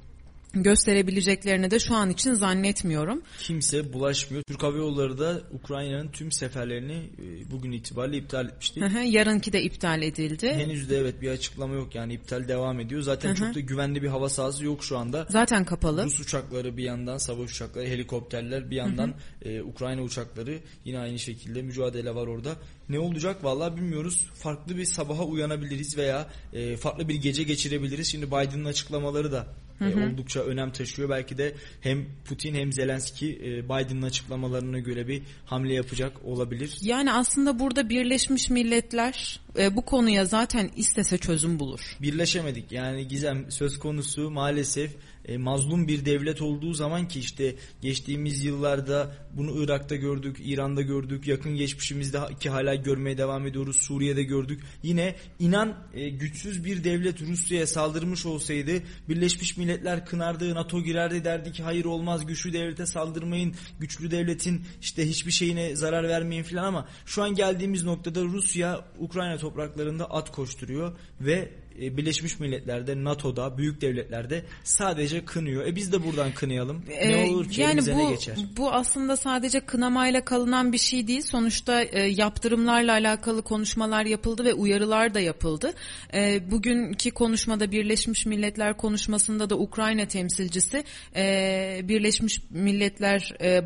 [0.54, 3.22] gösterebileceklerini de şu an için zannetmiyorum.
[3.40, 4.44] Kimse bulaşmıyor.
[4.44, 8.80] Türk Hava Yolları da Ukrayna'nın tüm seferlerini e, bugün itibariyle iptal etmişti.
[9.06, 10.54] Yarınki de iptal edildi.
[10.54, 13.02] Henüz de evet bir açıklama yok yani iptal devam ediyor.
[13.02, 15.28] Zaten çok da güvenli bir hava sahası yok şu anda.
[15.30, 16.06] Zaten kapalı.
[16.06, 19.14] Rus uçakları bir yandan, savaş uçakları, helikopterler bir yandan
[19.46, 22.56] e, Ukrayna uçakları yine aynı şekilde mücadele var orada.
[22.90, 24.30] Ne olacak vallahi bilmiyoruz.
[24.34, 28.08] Farklı bir sabaha uyanabiliriz veya e, farklı bir gece geçirebiliriz.
[28.08, 29.48] Şimdi Biden'ın açıklamaları da
[29.82, 31.10] e, oldukça önem taşıyor.
[31.10, 36.78] Belki de hem Putin hem Zelenski e, Biden'ın açıklamalarına göre bir hamle yapacak olabilir.
[36.82, 41.80] Yani aslında burada Birleşmiş Milletler e, bu konuya zaten istese çözüm bulur.
[42.02, 42.72] Birleşemedik.
[42.72, 44.91] Yani Gizem söz konusu maalesef
[45.30, 51.28] e, mazlum bir devlet olduğu zaman ki işte geçtiğimiz yıllarda bunu Irak'ta gördük, İran'da gördük,
[51.28, 54.62] yakın geçmişimizde ki hala görmeye devam ediyoruz, Suriye'de gördük.
[54.84, 58.72] Yine inan e, güçsüz bir devlet Rusya'ya saldırmış olsaydı
[59.10, 65.10] Birleşmiş Milletler kınardı, NATO girerdi derdi ki hayır olmaz güçlü devlete saldırmayın, güçlü devletin işte
[65.10, 70.92] hiçbir şeyine zarar vermeyin filan ama şu an geldiğimiz noktada Rusya Ukrayna topraklarında at koşturuyor
[71.22, 75.65] ve e, Birleşmiş Milletler'de, NATO'da, büyük devletlerde sadece kınıyor.
[75.65, 76.84] E biz de buradan kınayalım.
[76.88, 78.36] ne Ee, olur ki yani bu, ne geçer?
[78.58, 81.22] Bu aslında sadece kınamayla kalınan bir şey değil.
[81.22, 85.74] Sonuçta e, yaptırımlarla alakalı konuşmalar yapıldı ve uyarılar da yapıldı.
[86.13, 90.84] E, bugünkü konuşmada Birleşmiş Milletler konuşmasında da Ukrayna temsilcisi
[91.15, 93.62] e, Birleşmiş Milletler e,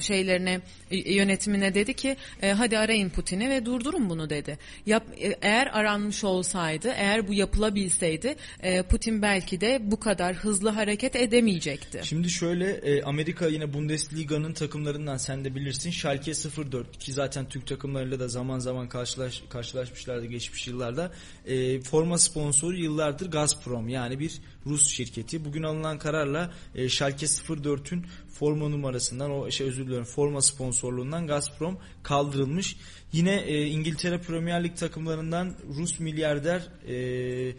[0.00, 4.58] şeylerine e, yönetimine dedi ki e, hadi arayın Putin'i ve durdurun bunu dedi.
[4.86, 10.68] Yap, e, eğer aranmış olsaydı, eğer bu yapılabilseydi e, Putin belki de bu kadar hızlı
[10.68, 12.00] hareket edemeyecekti.
[12.04, 16.32] Şimdi şöyle e, Amerika yine Bundesliga'nın takımlarından sen de bilirsin Schalke
[16.72, 21.12] 04 ki zaten Türk takımlarıyla da zaman zaman karşılaş, karşılaşmışlardı geçmiş yıllarda.
[21.46, 25.44] E, forma sponsoru yıllardır Gazprom yani bir Rus şirketi.
[25.44, 31.78] Bugün alınan kararla e, Schalke 04'ün forma numarasından o şey özür diliyorum forma sponsorluğundan Gazprom
[32.02, 32.76] kaldırılmış.
[33.12, 37.56] Yine e, İngiltere Premier Lig takımlarından Rus milyarder e,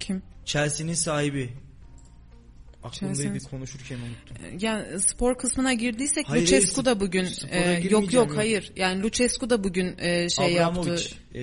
[0.00, 0.22] Kim?
[0.44, 1.52] Chelsea'nin sahibi
[2.86, 4.58] aklımdaydı konuşurken unuttum.
[4.60, 8.36] Yani spor kısmına girdiysek Hayır, Lucescu da bugün e, yok yok yok.
[8.36, 8.72] hayır.
[8.76, 11.38] Yani Lucescu da bugün e, şey Abramovich, yaptı.
[11.38, 11.42] e,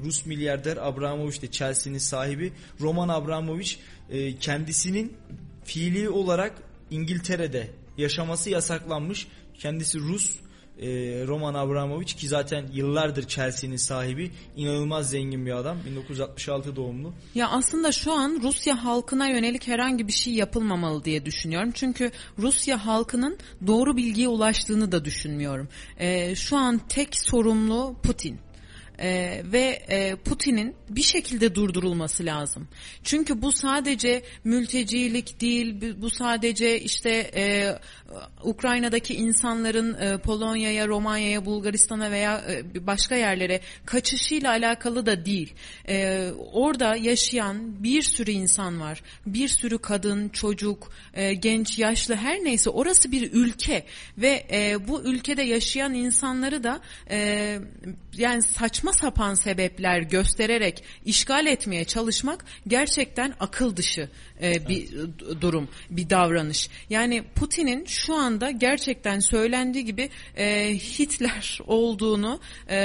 [0.00, 3.74] Rus milyarder Abramovich de Chelsea'nin sahibi Roman Abramovich
[4.10, 5.12] e, kendisinin
[5.64, 9.26] fiili olarak İngiltere'de yaşaması yasaklanmış.
[9.54, 10.36] Kendisi Rus
[10.82, 17.12] e, Roman Abramovich ki zaten yıllardır Chelsea'nin sahibi inanılmaz zengin bir adam 1966 doğumlu.
[17.34, 21.70] Ya aslında şu an Rusya halkına yönelik herhangi bir şey yapılmamalı diye düşünüyorum.
[21.74, 25.68] Çünkü Rusya halkının doğru bilgiye ulaştığını da düşünmüyorum.
[25.98, 28.38] E, şu an tek sorumlu Putin.
[29.02, 32.68] Ee, ve e, Putin'in bir şekilde durdurulması lazım.
[33.04, 37.74] Çünkü bu sadece mültecilik değil, bu sadece işte e,
[38.44, 45.54] Ukrayna'daki insanların e, Polonya'ya, Romanya'ya, Bulgaristan'a veya e, başka yerlere kaçışıyla alakalı da değil.
[45.88, 49.02] E, orada yaşayan bir sürü insan var.
[49.26, 53.86] Bir sürü kadın, çocuk, e, genç, yaşlı her neyse orası bir ülke
[54.18, 57.58] ve e, bu ülkede yaşayan insanları da e,
[58.16, 64.08] yani saçma sapan sebepler göstererek işgal etmeye çalışmak gerçekten akıl dışı
[64.42, 66.68] e, bir d- durum, bir davranış.
[66.90, 72.78] Yani Putin'in şu anda gerçekten söylendiği gibi e, Hitler olduğunu, e,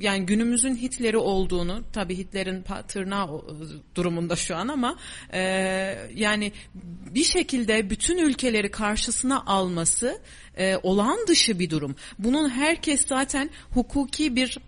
[0.00, 3.42] yani günümüzün Hitler'i olduğunu, tabii Hitler'in tırnağı
[3.94, 4.96] durumunda şu an ama
[5.32, 5.40] e,
[6.14, 6.52] yani
[7.10, 10.20] bir şekilde bütün ülkeleri karşısına alması
[10.56, 11.96] e, olağan dışı bir durum.
[12.18, 14.58] Bunun herkes zaten hukuki bir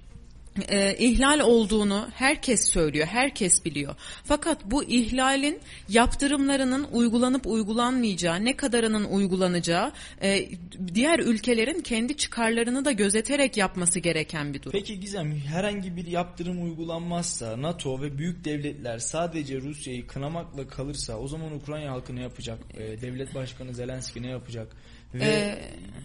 [0.68, 3.94] e, ihlal olduğunu herkes söylüyor, herkes biliyor.
[4.24, 10.48] Fakat bu ihlalin yaptırımlarının uygulanıp uygulanmayacağı, ne kadarının uygulanacağı, e,
[10.94, 14.72] diğer ülkelerin kendi çıkarlarını da gözeterek yapması gereken bir durum.
[14.72, 21.28] Peki Gizem herhangi bir yaptırım uygulanmazsa NATO ve büyük devletler sadece Rusya'yı kınamakla kalırsa o
[21.28, 22.58] zaman Ukrayna halkı ne yapacak?
[22.74, 24.76] Ee, devlet başkanı Zelenski ne yapacak?
[25.14, 25.58] Ve Ee,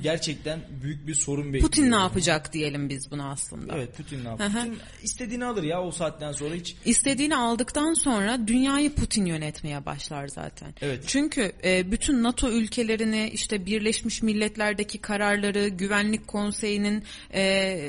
[0.04, 1.64] gerçekten büyük bir sorun bekliyor.
[1.64, 3.76] Putin ne yapacak diyelim biz buna aslında.
[3.76, 4.54] Evet Putin ne yapacak?
[4.54, 10.28] Putin istediğini alır ya o saatten sonra hiç İstediğini aldıktan sonra dünyayı Putin yönetmeye başlar
[10.28, 10.74] zaten.
[10.82, 11.04] Evet.
[11.08, 17.80] Çünkü e, bütün NATO ülkelerini işte Birleşmiş Milletler'deki kararları, Güvenlik Konseyi'nin e,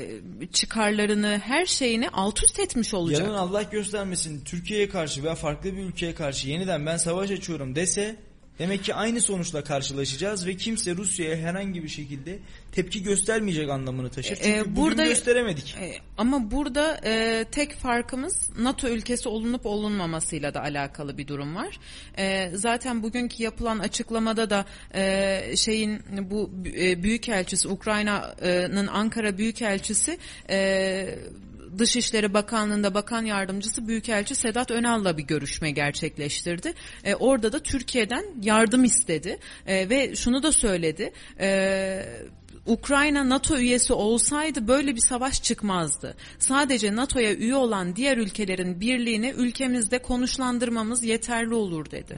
[0.53, 3.21] çıkarlarını, her şeyini alt üst etmiş olacak.
[3.21, 8.28] yarın Allah göstermesin Türkiye'ye karşı veya farklı bir ülkeye karşı yeniden ben savaş açıyorum dese
[8.59, 12.39] Demek ki aynı sonuçla karşılaşacağız ve kimse Rusya'ya herhangi bir şekilde
[12.71, 14.35] tepki göstermeyecek anlamını taşır.
[14.35, 15.75] Çünkü Ee, bugün burada- gösteremedik.
[15.81, 21.79] E, Ama burada e, tek farkımız NATO ülkesi olunup olunmamasıyla da alakalı bir durum var.
[22.17, 30.17] E, zaten bugünkü yapılan açıklamada da e, şeyin bu e, büyükelçisi Ukrayna'nın Ankara büyükelçisi
[30.49, 31.19] e,
[31.77, 36.73] Dışişleri Bakanlığı'nda bakan yardımcısı Büyükelçi Sedat Önal'la bir görüşme gerçekleştirdi.
[37.03, 41.11] E, orada da Türkiye'den yardım istedi E, ve şunu da söyledi.
[41.39, 42.05] E,
[42.65, 46.15] Ukrayna NATO üyesi olsaydı böyle bir savaş çıkmazdı.
[46.39, 52.17] Sadece NATO'ya üye olan diğer ülkelerin birliğini ülkemizde konuşlandırmamız yeterli olur dedi.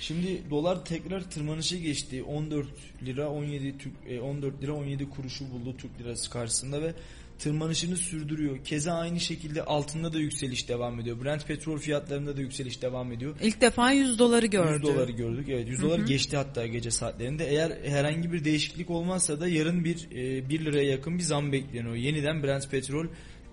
[0.00, 2.22] Şimdi dolar tekrar tırmanışa geçti.
[2.22, 2.66] 14
[3.02, 6.94] lira 17 Türk e, 14 lira 17 kuruşu buldu Türk lirası karşısında ve
[7.38, 8.64] tırmanışını sürdürüyor.
[8.64, 11.24] Keza aynı şekilde altında da yükseliş devam ediyor.
[11.24, 13.36] Brent petrol fiyatlarında da yükseliş devam ediyor.
[13.42, 14.72] İlk defa 100 doları gördü.
[14.72, 15.48] 100 doları gördük.
[15.48, 17.46] Evet 100 dolar geçti hatta gece saatlerinde.
[17.46, 21.94] Eğer herhangi bir değişiklik olmazsa da yarın bir e, 1 liraya yakın bir zam bekleniyor.
[21.94, 23.06] Yeniden Brent petrol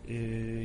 [0.10, 0.16] e,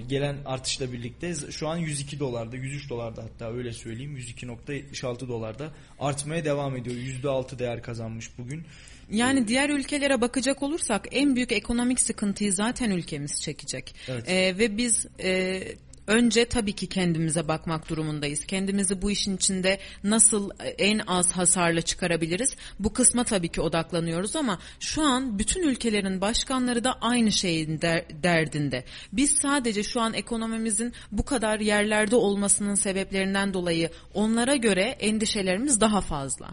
[0.09, 6.45] gelen artışla birlikte şu an 102 dolarda 103 dolarda hatta öyle söyleyeyim 102.76 dolarda artmaya
[6.45, 6.97] devam ediyor.
[6.97, 8.65] %6 değer kazanmış bugün.
[9.11, 13.95] Yani diğer ülkelere bakacak olursak en büyük ekonomik sıkıntıyı zaten ülkemiz çekecek.
[14.09, 14.29] Evet.
[14.29, 15.63] Ee, ve biz e,
[16.09, 18.47] önce tabii ki kendimize bakmak durumundayız.
[18.47, 22.57] Kendimizi bu işin içinde nasıl en az hasarla çıkarabiliriz?
[22.79, 28.23] Bu kısma tabii ki odaklanıyoruz ama şu an bütün ülkelerin başkanları da aynı şeyin der-
[28.23, 28.85] derdinde.
[29.13, 36.01] Biz sadece şu an ekonomimizin bu kadar yerlerde olmasının sebeplerinden dolayı onlara göre endişelerimiz daha
[36.01, 36.51] fazla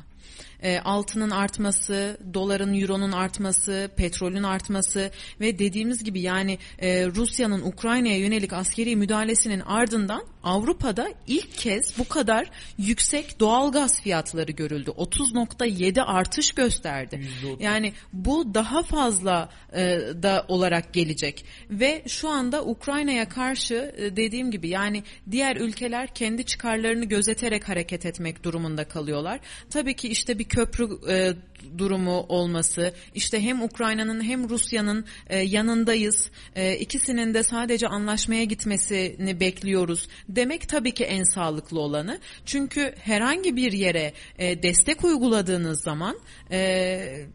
[0.63, 8.17] e, altının artması, doların, euronun artması, petrolün artması ve dediğimiz gibi yani e, Rusya'nın Ukrayna'ya
[8.17, 14.89] yönelik askeri müdahalesinin ardından Avrupa'da ilk kez bu kadar yüksek doğal gaz fiyatları görüldü.
[14.89, 17.21] 30.7 artış gösterdi.
[17.43, 17.63] %30.
[17.63, 24.51] Yani bu daha fazla e, da olarak gelecek ve şu anda Ukrayna'ya karşı e, dediğim
[24.51, 29.39] gibi yani diğer ülkeler kendi çıkarlarını gözeterek hareket etmek durumunda kalıyorlar.
[29.69, 31.33] Tabii ki işte bir köprü e,
[31.77, 36.29] durumu olması, işte hem Ukrayna'nın hem Rusya'nın e, yanındayız.
[36.55, 40.07] E, ikisinin de sadece anlaşmaya gitmesini bekliyoruz.
[40.29, 42.19] Demek tabii ki en sağlıklı olanı.
[42.45, 46.19] Çünkü herhangi bir yere e, destek uyguladığınız zaman
[46.51, 47.25] e,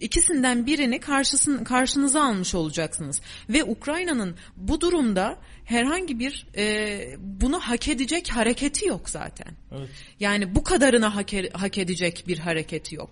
[0.00, 3.20] ikisinden birini karşısın, karşınıza almış olacaksınız.
[3.48, 9.52] Ve Ukrayna'nın bu durumda herhangi bir e, bunu hak edecek hareketi yok zaten.
[9.72, 9.88] Evet.
[10.20, 13.10] Yani bu kadarını hak, e- hak edecek bir hareketi yok.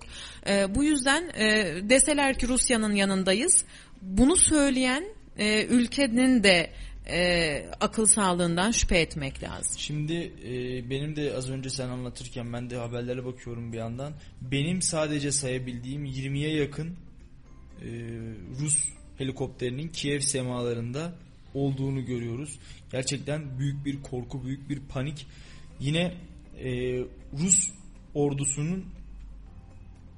[0.49, 3.64] E, bu yüzden e, deseler ki Rusya'nın yanındayız,
[4.03, 5.05] bunu söyleyen
[5.38, 6.71] e, ülkenin de
[7.11, 9.79] e, akıl sağlığından şüphe etmek lazım.
[9.79, 14.12] Şimdi e, benim de az önce sen anlatırken ben de haberlere bakıyorum bir yandan.
[14.40, 16.97] Benim sadece sayabildiğim 20'ye yakın
[17.81, 17.88] e,
[18.61, 18.85] Rus
[19.19, 21.12] helikopterinin Kiev semalarında
[21.55, 22.59] olduğunu görüyoruz.
[22.93, 25.27] Gerçekten büyük bir korku, büyük bir panik.
[25.81, 26.14] Yine
[26.64, 26.99] e,
[27.38, 27.71] Rus
[28.14, 28.85] ordusunun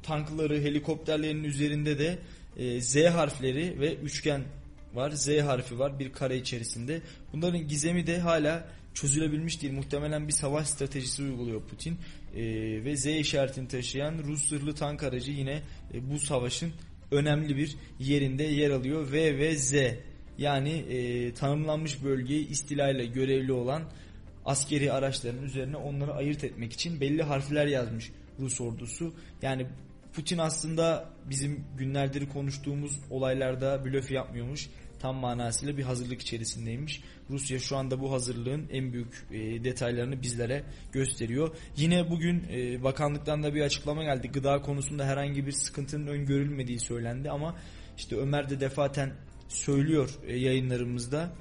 [0.03, 2.19] tankları, helikopterlerinin üzerinde de
[2.57, 4.45] e, Z harfleri ve üçgen
[4.95, 5.11] var.
[5.11, 7.01] Z harfi var bir kare içerisinde.
[7.33, 9.73] Bunların gizemi de hala çözülebilmiş değil.
[9.73, 11.99] Muhtemelen bir savaş stratejisi uyguluyor Putin.
[12.37, 12.45] E,
[12.85, 15.63] ve Z işaretini taşıyan Rus zırhlı tank aracı yine
[15.95, 16.73] e, bu savaşın
[17.11, 19.13] önemli bir yerinde yer alıyor.
[19.13, 19.75] V ve Z
[20.39, 23.83] yani e, tanımlanmış bölgeyi istilayla görevli olan
[24.45, 29.15] askeri araçların üzerine onları ayırt etmek için belli harfler yazmış Rus ordusu.
[29.43, 29.67] Yani
[30.17, 34.69] Putin aslında bizim günlerdir konuştuğumuz olaylarda blöf yapmıyormuş.
[35.01, 37.03] Tam manasıyla bir hazırlık içerisindeymiş.
[37.31, 41.57] Rusya şu anda bu hazırlığın en büyük e, detaylarını bizlere gösteriyor.
[41.77, 44.29] Yine bugün e, bakanlıktan da bir açıklama geldi.
[44.29, 47.57] Gıda konusunda herhangi bir sıkıntının öngörülmediği söylendi ama
[47.97, 49.13] işte Ömer de defaten
[49.49, 51.33] söylüyor e, yayınlarımızda.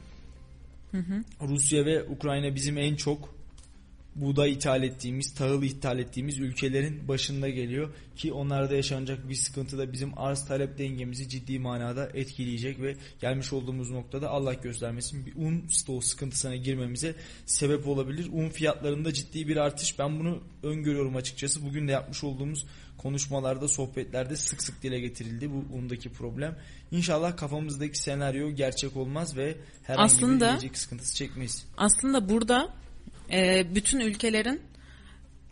[1.41, 3.34] Rusya ve Ukrayna bizim en çok
[4.15, 9.93] buğday ithal ettiğimiz, tahıl ithal ettiğimiz ülkelerin başında geliyor ki onlarda yaşanacak bir sıkıntı da
[9.93, 15.67] bizim arz talep dengemizi ciddi manada etkileyecek ve gelmiş olduğumuz noktada Allah göstermesin bir un
[15.67, 18.29] stoğu sıkıntısına girmemize sebep olabilir.
[18.33, 21.65] Un fiyatlarında ciddi bir artış ben bunu öngörüyorum açıkçası.
[21.65, 22.65] Bugün de yapmış olduğumuz
[22.97, 26.55] konuşmalarda, sohbetlerde sık sık dile getirildi bu undaki problem.
[26.91, 31.65] İnşallah kafamızdaki senaryo gerçek olmaz ve herhangi Aslında- bir yiyecek sıkıntısı çekmeyiz.
[31.77, 32.73] Aslında burada
[33.31, 34.61] e, bütün ülkelerin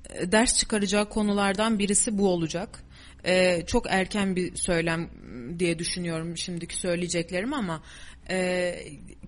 [0.10, 2.84] e, ders çıkaracağı konulardan birisi bu olacak.
[3.26, 5.10] E, çok erken bir söylem
[5.60, 7.84] diye düşünüyorum şimdiki söyleyeceklerim ama
[8.30, 8.76] e,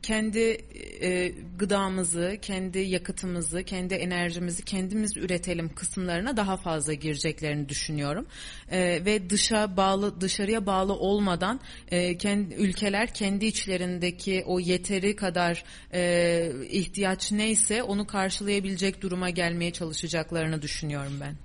[0.06, 0.58] kendi
[1.02, 8.28] e, gıdamızı, kendi yakıtımızı, kendi enerjimizi kendimiz üretelim kısımlarına daha fazla gireceklerini düşünüyorum.
[8.72, 11.60] E, ve dışa bağlı, dışarıya bağlı olmadan
[11.92, 19.74] e, kendi, ülkeler kendi içlerindeki o yeteri kadar e, ihtiyaç neyse onu karşılayabilecek duruma gelmeye
[19.74, 21.36] çalışacaklarını düşünüyorum ben.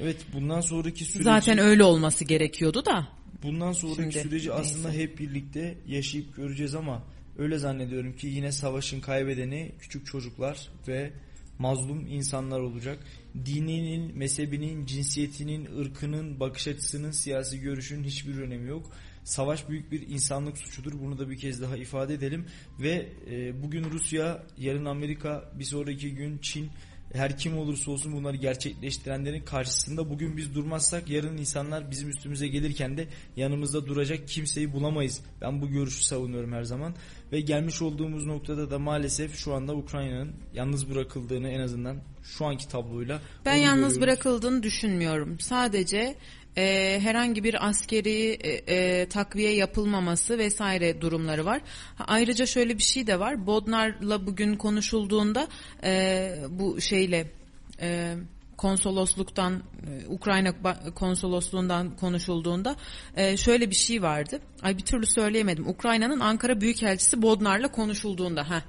[0.00, 3.08] Evet bundan sonraki süreci Zaten öyle olması gerekiyordu da.
[3.42, 4.52] Bundan sonraki Şimdi, süreci neyse.
[4.52, 7.02] aslında hep birlikte yaşayıp göreceğiz ama
[7.38, 11.12] öyle zannediyorum ki yine savaşın kaybedeni küçük çocuklar ve
[11.58, 12.98] mazlum insanlar olacak.
[13.46, 18.90] Dininin, mezhebinin, cinsiyetinin, ırkının, bakış açısının, siyasi görüşün hiçbir önemi yok.
[19.24, 20.92] Savaş büyük bir insanlık suçudur.
[21.00, 22.46] Bunu da bir kez daha ifade edelim.
[22.80, 26.70] Ve e, bugün Rusya, yarın Amerika, bir sonraki gün Çin,
[27.14, 32.96] her kim olursa olsun bunları gerçekleştirenlerin karşısında bugün biz durmazsak yarın insanlar bizim üstümüze gelirken
[32.96, 35.20] de yanımızda duracak kimseyi bulamayız.
[35.40, 36.94] Ben bu görüşü savunuyorum her zaman.
[37.32, 42.68] Ve gelmiş olduğumuz noktada da maalesef şu anda Ukrayna'nın yalnız bırakıldığını en azından şu anki
[42.68, 44.00] tabloyla Ben yalnız görüyoruz.
[44.00, 45.40] bırakıldığını düşünmüyorum.
[45.40, 46.16] Sadece
[46.56, 51.60] e, herhangi bir askeri e, e, takviye yapılmaması vesaire durumları var.
[51.96, 53.46] Ha, ayrıca şöyle bir şey de var.
[53.46, 55.48] Bodnar'la bugün konuşulduğunda
[55.84, 57.26] e, bu şeyle
[57.80, 58.14] e,
[58.62, 60.52] konsolosluktan e, Ukrayna
[60.94, 62.76] konsolosluğundan konuşulduğunda
[63.16, 64.40] e, şöyle bir şey vardı.
[64.62, 65.68] Ay bir türlü söyleyemedim.
[65.68, 68.62] Ukrayna'nın Ankara Büyükelçisi Bodnar'la konuşulduğunda ha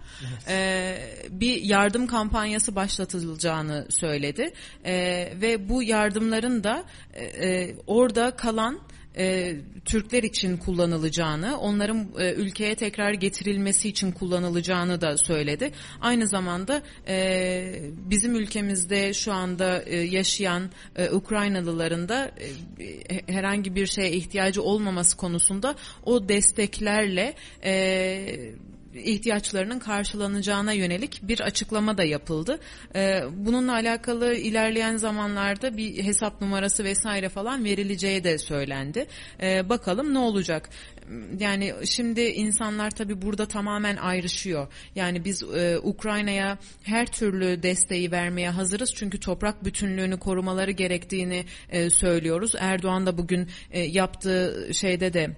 [1.29, 4.53] bir yardım kampanyası başlatılacağını söyledi
[4.85, 4.93] E,
[5.41, 6.83] ve bu yardımların da
[7.13, 8.79] e, e, orada kalan
[9.17, 9.55] e,
[9.85, 15.71] Türkler için kullanılacağını, onların e, ülkeye tekrar getirilmesi için kullanılacağını da söyledi.
[16.01, 22.31] Aynı zamanda e, bizim ülkemizde şu anda e, yaşayan e, Ukraynalıların da
[22.79, 27.33] e, herhangi bir şeye ihtiyacı olmaması konusunda o desteklerle
[27.63, 28.53] e,
[28.95, 32.59] ihtiyaçlarının karşılanacağına yönelik bir açıklama da yapıldı.
[32.95, 39.07] Ee, bununla alakalı ilerleyen zamanlarda bir hesap numarası vesaire falan verileceği de söylendi.
[39.41, 40.69] Ee, bakalım ne olacak?
[41.39, 44.67] Yani şimdi insanlar tabii burada tamamen ayrışıyor.
[44.95, 51.89] Yani biz e, Ukrayna'ya her türlü desteği vermeye hazırız çünkü toprak bütünlüğünü korumaları gerektiğini e,
[51.89, 52.53] söylüyoruz.
[52.59, 55.35] Erdoğan da bugün e, yaptığı şeyde de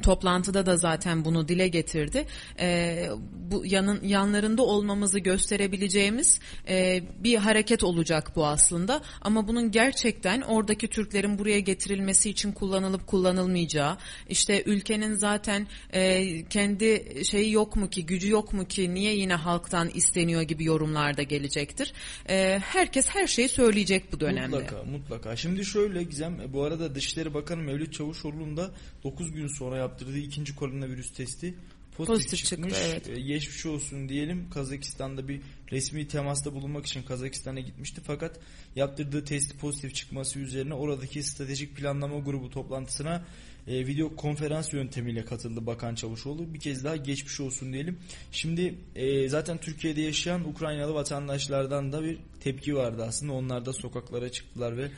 [0.00, 2.26] toplantıda da zaten bunu dile getirdi.
[2.60, 3.08] Ee,
[3.50, 9.02] bu yanın yanlarında olmamızı gösterebileceğimiz e, bir hareket olacak bu aslında.
[9.20, 13.96] Ama bunun gerçekten oradaki Türklerin buraya getirilmesi için kullanılıp kullanılmayacağı,
[14.28, 19.34] işte ülkenin zaten e, kendi şeyi yok mu ki, gücü yok mu ki, niye yine
[19.34, 21.92] halktan isteniyor gibi yorumlar da gelecektir.
[22.28, 24.56] E, herkes her şeyi söyleyecek bu dönemde.
[24.56, 25.36] Mutlaka mutlaka.
[25.36, 28.70] Şimdi şöyle Gizem e, bu arada Dışişleri Bakanı Mevlüt Çavuşoğlu'nun da
[29.04, 31.54] 9 gün sonra yaptırdığı ikinci koronavirüs testi
[31.96, 32.74] pozitif, Pozitif çıkmış.
[32.74, 33.08] çıktı, evet.
[33.18, 34.50] E, Geçmiş olsun diyelim.
[34.50, 35.40] Kazakistan'da bir
[35.72, 38.38] resmi temasta bulunmak için Kazakistan'a gitmişti fakat
[38.76, 43.24] yaptırdığı testi pozitif çıkması üzerine oradaki stratejik planlama grubu toplantısına
[43.68, 46.54] e, video konferans yöntemiyle katıldı Bakan Çavuşoğlu.
[46.54, 47.98] Bir kez daha geçmiş olsun diyelim.
[48.32, 53.32] Şimdi e, zaten Türkiye'de yaşayan Ukraynalı vatandaşlardan da bir tepki vardı aslında.
[53.32, 54.90] Onlar da sokaklara çıktılar ve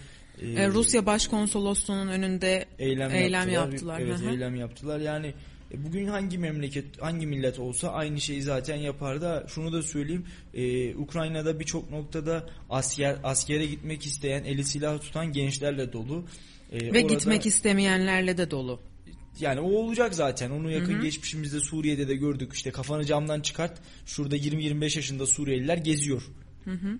[0.56, 3.70] E, Rusya Başkonsolosluğu'nun önünde eylem, eylem yaptılar.
[3.72, 4.00] yaptılar.
[4.00, 4.30] Evet Hı hı.
[4.30, 5.00] eylem yaptılar.
[5.00, 5.34] Yani
[5.74, 10.24] e, bugün hangi memleket, hangi millet olsa aynı şeyi zaten yapar da şunu da söyleyeyim.
[10.54, 16.24] e, Ukrayna'da birçok noktada asker askere gitmek isteyen, eli silah tutan gençlerle dolu.
[16.72, 18.80] E, ve orada- gitmek istemeyenlerle de dolu.
[19.40, 20.50] yani o olacak zaten.
[20.50, 22.52] Onu yakın geçmişimizde Suriye'de de gördük.
[22.54, 23.78] İşte kafanı camdan çıkart.
[24.06, 26.22] Şurada 20-25 yaşında Suriyeliler geziyor.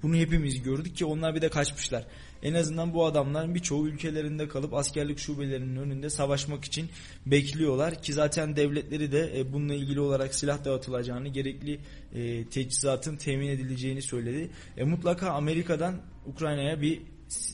[0.03, 2.05] Bunu hepimiz gördük ki onlar bir de kaçmışlar.
[2.45, 6.88] En azından bu adamların birçoğu ülkelerinde kalıp askerlik şubelerinin önünde savaşmak için
[7.26, 11.80] bekliyorlar ki zaten devletleri de e, bununla ilgili olarak silah dağıtılacağını, gerekli
[12.14, 14.51] e, teçhizatın temin edileceğini söyledi.
[14.76, 15.95] E, mutlaka Amerika'dan
[16.26, 17.01] Ukrayna'ya bir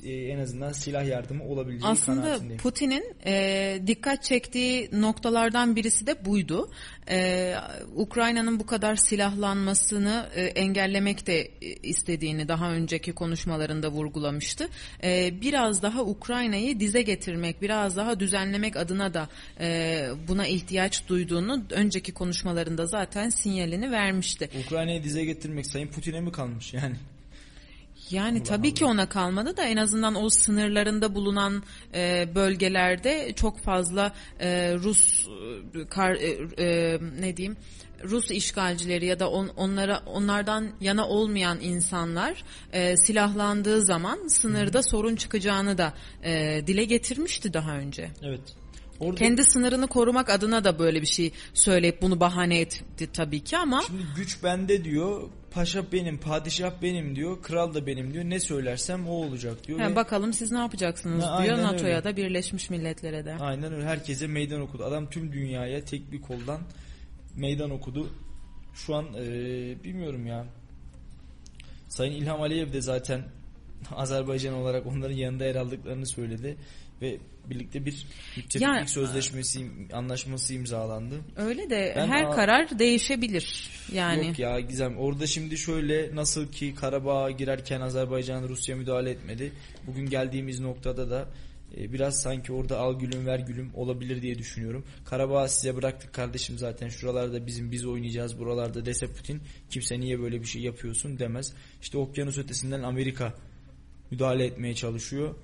[0.04, 2.62] en azından silah yardımı olabileceği Aslında kanaatindeyim.
[2.62, 6.70] Putin'in e, dikkat çektiği noktalardan birisi de buydu.
[7.10, 7.54] E,
[7.94, 11.50] Ukrayna'nın bu kadar silahlanmasını e, engellemek de e,
[11.82, 14.68] istediğini daha önceki konuşmalarında vurgulamıştı.
[15.04, 19.28] E, biraz daha Ukrayna'yı dize getirmek, biraz daha düzenlemek adına da
[19.60, 24.50] e, buna ihtiyaç duyduğunu önceki konuşmalarında zaten sinyalini vermişti.
[24.66, 26.96] Ukrayna'yı dize getirmek Sayın Putin'e mi kalmış yani?
[28.10, 31.62] Yani tabii ki ona kalmadı da en azından o sınırlarında bulunan
[31.94, 35.26] e, bölgelerde çok fazla e, Rus
[35.74, 37.56] e, kar, e, e, ne diyeyim
[38.04, 45.16] Rus işgalcileri ya da on, onlara onlardan yana olmayan insanlar e, silahlandığı zaman sınırda sorun
[45.16, 45.94] çıkacağını da
[46.24, 48.10] e, dile getirmişti daha önce.
[48.22, 48.59] Evet.
[49.00, 53.56] Orada Kendi sınırını korumak adına da böyle bir şey söyleyip bunu bahane etti tabii ki
[53.56, 55.28] ama Şimdi güç bende diyor.
[55.50, 57.42] Paşa benim, padişah benim diyor.
[57.42, 58.24] Kral da benim diyor.
[58.24, 59.80] Ne söylersem o olacak diyor.
[59.80, 63.34] Ha, ve bakalım siz ne yapacaksınız Ha, diyor NATO'ya da Birleşmiş Milletler'e de.
[63.40, 63.84] Aynen öyle.
[63.84, 64.84] Herkese meydan okudu.
[64.84, 66.60] Adam tüm dünyaya tek bir koldan
[67.36, 68.08] meydan okudu.
[68.74, 70.46] Şu an eee, bilmiyorum ya.
[71.88, 73.22] Sayın İlham Aliyev de zaten
[73.96, 76.56] Azerbaycan olarak onların yanında yer aldıklarını söyledi
[77.02, 77.18] ve
[77.50, 81.14] birlikte bir müttefiklik Yani- sözleşmesi anlaşması imzalandı.
[81.36, 83.70] Öyle de Ben her a- karar değişebilir.
[83.92, 89.52] Yani Yok ya Gizem orada şimdi şöyle nasıl ki Karabağ'a girerken Azerbaycan Rusya müdahale etmedi.
[89.86, 91.28] Bugün geldiğimiz noktada da
[91.76, 94.84] e, biraz sanki orada al gülüm ver gülüm olabilir diye düşünüyorum.
[95.04, 99.40] Karabağ'ı size bıraktık kardeşim zaten şuralarda bizim biz oynayacağız buralarda dese Putin
[99.70, 101.52] kimse niye böyle bir şey yapıyorsun demez.
[101.82, 103.34] İşte okyanus ötesinden Amerika
[104.10, 105.34] müdahale etmeye çalışıyor.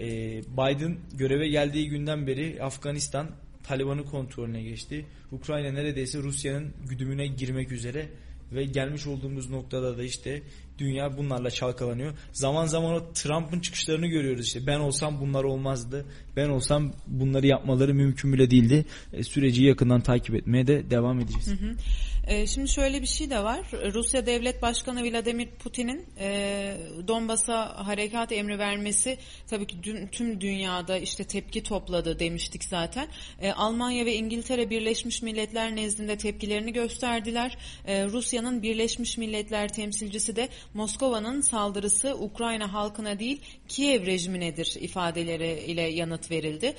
[0.00, 0.06] E,
[0.42, 3.30] Biden göreve geldiği günden beri Afganistan
[3.62, 5.06] Taliban'ın kontrolüne geçti.
[5.32, 8.08] Ukrayna neredeyse Rusya'nın güdümüne girmek üzere
[8.52, 10.42] ve gelmiş olduğumuz noktada da işte
[10.78, 12.12] dünya bunlarla çalkalanıyor.
[12.32, 14.66] Zaman zaman o Trump'ın çıkışlarını görüyoruz işte.
[14.66, 16.04] Ben olsam bunlar olmazdı.
[16.36, 18.84] Ben olsam bunları yapmaları mümkün bile değildi.
[19.12, 21.48] E, süreci yakından takip etmeye de devam edeceğiz.
[22.26, 23.60] Ee, şimdi şöyle bir şey de var.
[23.94, 26.76] Rusya Devlet Başkanı Vladimir Putin'in e,
[27.08, 29.76] Donbas'a harekat emri vermesi tabii ki
[30.12, 33.08] tüm dünyada işte tepki topladı demiştik zaten.
[33.40, 37.58] E, Almanya ve İngiltere Birleşmiş Milletler nezdinde tepkilerini gösterdiler.
[37.86, 45.82] E, Rusya'nın Birleşmiş Milletler temsilcisi de Moskova'nın saldırısı Ukrayna halkına değil Kiev rejiminedir ifadeleri ile
[45.82, 46.74] yanıt verildi.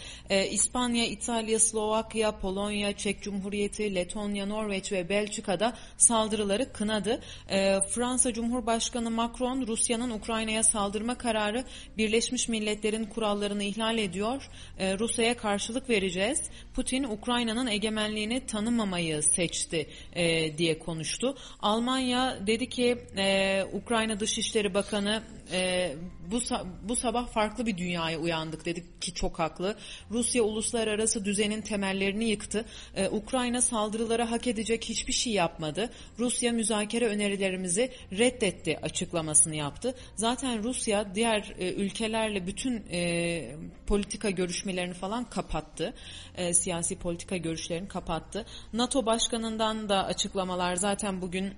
[0.52, 7.22] İspanya, İtalya, Slovakya, Polonya, Çek Cumhuriyeti, Letonya, Norveç ve Belçika'da saldırıları kınadı.
[7.50, 11.64] E, Fransa Cumhurbaşkanı Macron Rusya'nın Ukrayna'ya saldırma kararı
[11.98, 14.50] Birleşmiş Milletler'in kurallarını ihlal ediyor.
[14.78, 16.40] E, Rusya'ya karşılık vereceğiz.
[16.74, 21.38] Putin Ukrayna'nın egemenliğini tanımamayı seçti e, diye konuştu.
[21.62, 25.92] Almanya dedi ki e, Ukrayna Dışişleri Bakanı e,
[26.32, 26.40] bu
[26.84, 29.76] bu sabah farklı bir dünyaya uyandık dedik ki çok haklı.
[30.12, 32.66] Rusya uluslararası düzenin temellerini yıktı.
[32.96, 35.90] E, Ukrayna saldırılara hak edecek hiçbir şey yapmadı.
[36.20, 39.96] Rusya müzakere önerilerimizi reddetti açıklamasını yaptı.
[40.16, 43.56] Zaten Rusya diğer e, ülkelerle bütün e,
[43.88, 45.94] politika görüşmelerini falan kapattı.
[46.36, 48.46] E, siyasi politika görüşlerini kapattı.
[48.74, 51.54] NATO başkanından da açıklamalar zaten bugün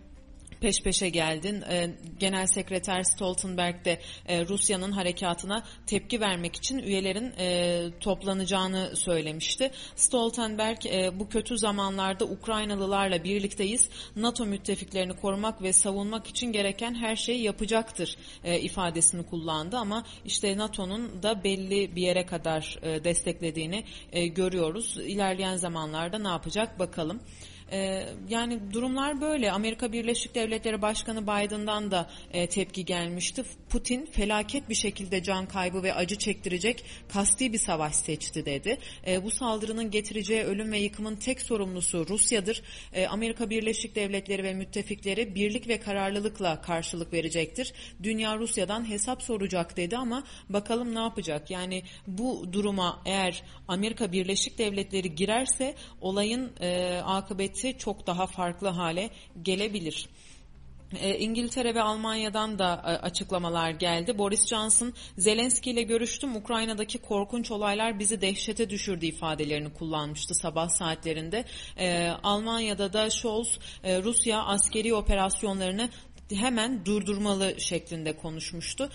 [0.64, 1.62] peş peşe geldin.
[1.70, 1.90] Ee,
[2.20, 9.72] Genel Sekreter Stoltenberg de e, Rusya'nın harekatına tepki vermek için üyelerin e, toplanacağını söylemişti.
[9.96, 13.90] Stoltenberg e, bu kötü zamanlarda Ukraynalılarla birlikteyiz.
[14.16, 21.24] NATO müttefiklerini korumak ve savunmak için gereken her şeyi yapacaktır ifadesini kullandı ama işte NATO'nun
[21.24, 23.84] da belli bir yere kadar desteklediğini
[24.36, 24.98] görüyoruz.
[24.98, 27.22] İlerleyen zamanlarda ne yapacak bakalım.
[27.72, 29.52] Ee, yani durumlar böyle.
[29.52, 33.44] Amerika Birleşik Devletleri Başkanı Biden'dan da e, tepki gelmişti.
[33.70, 38.78] Putin felaket bir şekilde can kaybı ve acı çektirecek kasti bir savaş seçti dedi.
[39.08, 42.62] E, bu saldırının getireceği ölüm ve yıkımın tek sorumlusu Rusya'dır.
[42.94, 47.74] E, Amerika Birleşik Devletleri ve müttefikleri birlik ve kararlılıkla karşılık verecektir.
[48.04, 51.52] Dünya Rusya'dan hesap soracak dedi ama bakalım ne yapacak?
[51.52, 59.10] Yani bu duruma eğer Amerika Birleşik Devletleri girerse olayın e, akıbeti çok daha farklı hale
[59.42, 60.10] gelebilir.
[61.02, 64.18] E, İngiltere ve Almanya'dan da e, açıklamalar geldi.
[64.18, 66.36] Boris Johnson, Zelenski ile görüştüm.
[66.36, 71.46] Ukrayna'daki korkunç olaylar bizi dehşete düşürdü ifadelerini kullanmıştı sabah saatlerinde.
[71.78, 75.90] E, Almanya'da da Scholz, Rusya askeri operasyonlarını
[76.34, 78.90] hemen durdurmalı şeklinde konuşmuştu.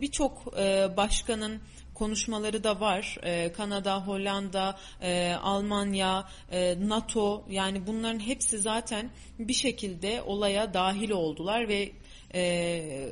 [0.00, 0.56] Birçok
[0.96, 1.60] başkanın
[1.98, 3.18] konuşmaları da var.
[3.22, 11.10] Ee, Kanada, Hollanda, e, Almanya, e, NATO yani bunların hepsi zaten bir şekilde olaya dahil
[11.10, 11.92] oldular ve
[12.34, 13.08] e,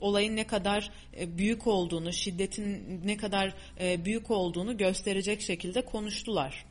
[0.00, 6.64] olayın ne kadar e, büyük olduğunu, şiddetin ne kadar e, büyük olduğunu gösterecek şekilde konuştular.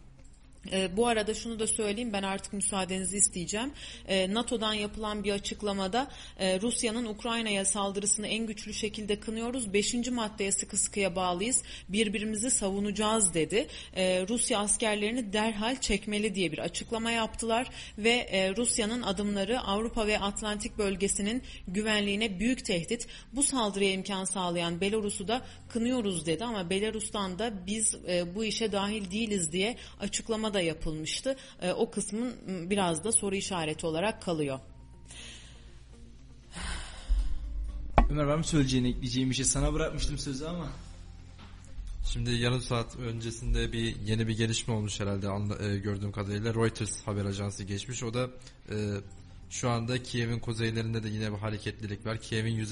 [0.72, 3.72] E, bu arada şunu da söyleyeyim ben artık müsaadenizi isteyeceğim.
[4.08, 6.08] E, NATO'dan yapılan bir açıklamada
[6.40, 9.74] e, Rusya'nın Ukrayna'ya saldırısını en güçlü şekilde kınıyoruz.
[9.74, 11.64] Beşinci maddeye sıkı sıkıya bağlıyız.
[11.90, 13.68] Birbirimizi savunacağız dedi.
[13.96, 20.20] E, Rusya askerlerini derhal çekmeli diye bir açıklama yaptılar ve e, Rusya'nın adımları Avrupa ve
[20.20, 23.08] Atlantik bölgesinin güvenliğine büyük tehdit.
[23.34, 28.72] Bu saldırıya imkan sağlayan Belarus'u da kınıyoruz dedi ama Belarus'tan da biz e, bu işe
[28.72, 31.36] dahil değiliz diye açıklama da yapılmıştı.
[31.62, 34.60] E, o kısmın m, biraz da soru işareti olarak kalıyor.
[38.10, 39.46] Ömer var mı söyleyeceğini ekleyeceğim bir şey?
[39.46, 40.70] Sana bırakmıştım sözü ama.
[42.06, 47.02] Şimdi yarım saat öncesinde bir yeni bir gelişme olmuş herhalde anla, e, gördüğüm kadarıyla Reuters
[47.06, 48.04] haber ajansı geçmiş.
[48.04, 48.30] O da
[48.70, 48.76] e,
[49.50, 52.22] şu anda Kiev'in kuzeylerinde de yine bir hareketlilik var.
[52.22, 52.68] Kiev'in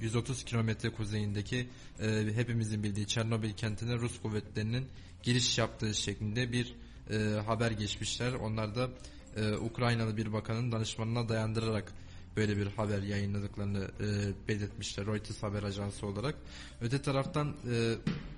[0.00, 1.68] 130 kilometre kuzeyindeki
[2.00, 4.86] e, hepimizin bildiği Çernobil kentine Rus kuvvetlerinin
[5.24, 6.74] giriş yaptığı şeklinde bir
[7.10, 8.32] e, haber geçmişler.
[8.32, 8.88] Onlar da
[9.36, 11.92] e, Ukraynalı bir bakanın danışmanına dayandırarak
[12.36, 14.08] böyle bir haber yayınladıklarını e,
[14.48, 16.34] belirtmişler Reuters haber ajansı olarak.
[16.80, 17.94] Öte taraftan e,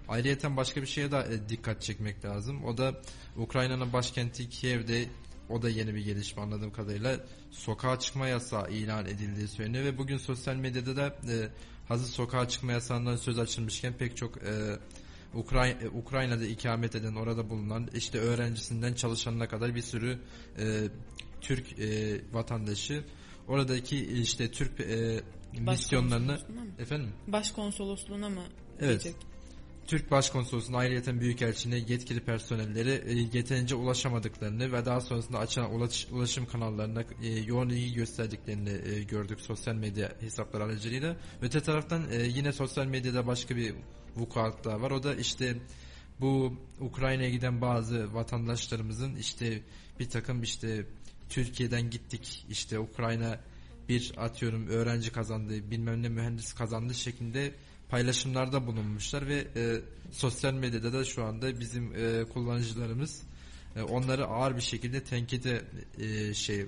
[0.09, 2.65] ayrıyeten başka bir şeye de e, dikkat çekmek lazım.
[2.65, 3.01] O da
[3.37, 5.09] Ukrayna'nın başkenti Kiev'de
[5.49, 10.17] o da yeni bir gelişme anladığım kadarıyla sokağa çıkma yasağı ilan edildiği söyleniyor ve bugün
[10.17, 11.49] sosyal medyada da e,
[11.89, 14.79] hazır sokağa çıkma yasağından söz açılmışken pek çok e,
[15.37, 20.19] Ukray e, Ukrayna'da ikamet eden orada bulunan işte öğrencisinden çalışanına kadar bir sürü
[20.59, 20.89] e,
[21.41, 23.05] Türk e, vatandaşı
[23.49, 25.21] oradaki işte Türk e,
[25.61, 26.39] misyonlarını
[26.79, 28.43] efendim başkonsolosluğuna mı
[28.81, 29.23] evet diyecek?
[29.87, 36.47] Türk Başkonsolosluğu'nun ayrıyeten Büyükelçiliğine yetkili personelleri e, yeterince ulaşamadıklarını ve daha sonrasında açılan ulaş, ulaşım
[36.47, 41.17] kanallarına e, yoğun ilgi gösterdiklerini e, gördük sosyal medya hesapları aracılığıyla.
[41.43, 43.75] Öte taraftan e, yine sosyal medyada başka bir
[44.17, 44.91] vukuat daha var.
[44.91, 45.57] O da işte
[46.21, 49.63] bu Ukrayna'ya giden bazı vatandaşlarımızın işte
[50.01, 50.87] bir takım işte
[51.29, 53.41] Türkiye'den gittik işte Ukrayna
[53.89, 57.55] bir atıyorum öğrenci kazandı bilmem ne mühendis kazandı şeklinde
[57.89, 59.81] paylaşımlarda bulunmuşlar ve e,
[60.13, 63.23] sosyal medyada da şu anda bizim e, kullanıcılarımız
[63.83, 65.63] onları ağır bir şekilde tenkide
[65.99, 66.67] e, şey e,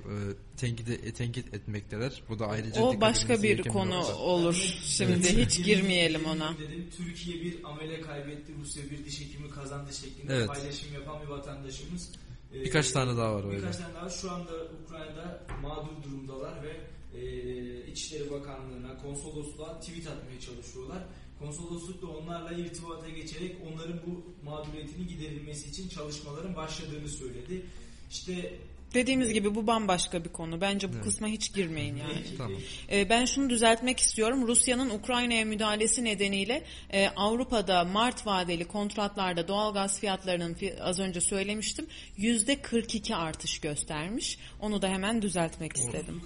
[0.57, 2.23] tenkide e, tenkit etmekteler.
[2.29, 4.17] Bu da ayrıca O başka bir konu nokta.
[4.17, 4.55] olur.
[4.85, 5.37] Şimdi Evet.
[5.37, 6.59] hiç girmeyelim ona.
[6.59, 10.49] Dedim, Türkiye bir amele kaybetti, Rusya bir diş hekimi kazandı şeklinde Evet.
[10.49, 12.13] paylaşım yapan bir vatandaşımız.
[12.55, 13.57] Ee, Birkaç tane daha var öyle.
[13.59, 14.51] Birkaç tane daha şu anda
[14.85, 16.81] Ukrayna'da mağdur durumdalar ve
[17.19, 21.03] e, İçişleri Bakanlığı'na, konsolosluğa tweet atmaya çalışıyorlar.
[21.39, 27.62] Konsolosluk da onlarla irtibata geçerek onların bu mağduriyetini giderilmesi için çalışmaların başladığını söyledi.
[28.11, 28.53] İşte
[28.95, 30.61] Dediğimiz gibi bu bambaşka bir konu.
[30.61, 31.05] Bence bu Evet.
[31.05, 32.22] kısma hiç girmeyin yani.
[32.39, 32.61] Tamam.
[32.93, 34.49] Ee, Ben şunu düzeltmek istiyorum.
[34.49, 41.86] Rusya'nın Ukrayna'ya müdahalesi nedeniyle e, Avrupa'da Mart vadeli kontratlarda doğalgaz fiyatlarının fi- az önce söylemiştim
[42.16, 44.39] yüzde 42 artış göstermiş.
[44.61, 46.22] Onu da hemen düzeltmek istedim.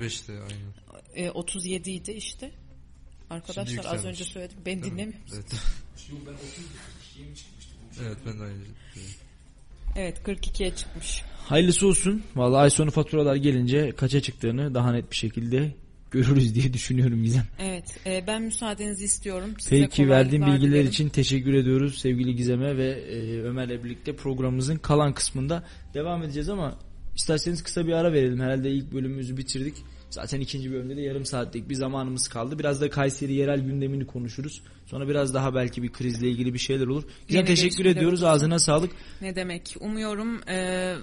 [0.00, 0.72] 35'te aynen.
[1.26, 2.50] E, 37 idi işte.
[3.30, 4.56] Arkadaşlar az önce söyledim.
[4.66, 5.14] Ben dinlemiyorum.
[5.34, 5.52] Evet.
[6.10, 6.42] Yok ben 30
[7.02, 7.76] kişiye mi çıkmıştım?
[8.06, 8.54] evet ben de aynı.
[9.96, 11.22] Evet 42'ye çıkmış.
[11.48, 12.22] Hayırlısı olsun.
[12.36, 15.74] Vallahi ay sonu faturalar gelince kaça çıktığını daha net bir şekilde
[16.10, 17.44] görürüz diye düşünüyorum Gizem.
[17.58, 19.50] Evet e, ben müsaadenizi istiyorum.
[19.58, 20.88] Size Peki kolaylıklar bilgiler dilerim.
[20.88, 25.64] için teşekkür ediyoruz sevgili Gizem'e ve e, Ömer'le birlikte programımızın kalan kısmında
[25.94, 26.78] devam edeceğiz ama
[27.16, 28.40] isterseniz kısa bir ara verelim.
[28.40, 29.74] Herhalde ilk bölümümüzü bitirdik.
[30.10, 32.58] Zaten ikinci bölümde de yarım saatlik bir zamanımız kaldı.
[32.58, 34.62] Biraz da Kayseri yerel gündemini konuşuruz.
[34.86, 37.02] Sonra biraz daha belki bir krizle ilgili bir şeyler olur.
[37.02, 38.22] Gizem Yeni teşekkür ediyoruz.
[38.22, 38.32] olursa.
[38.34, 38.90] Ağzına sağlık.
[39.20, 39.76] Ne demek?
[39.80, 40.94] Umuyorum e,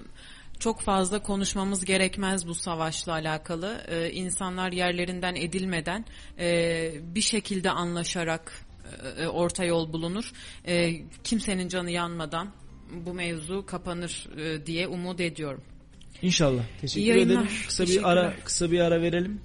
[0.58, 3.80] çok fazla konuşmamız gerekmez bu savaşla alakalı.
[3.88, 6.04] E, insanlar yerlerinden edilmeden
[6.38, 8.52] e, bir şekilde anlaşarak
[9.18, 10.32] e, orta yol bulunur.
[10.66, 10.92] E,
[11.24, 12.50] kimsenin canı yanmadan
[13.06, 15.62] bu mevzu kapanır e, diye umut ediyorum.
[16.22, 16.62] İnşallah.
[16.80, 17.48] Teşekkür İyi ederim.
[17.66, 19.40] Kısa bir ara kısa bir ara verelim.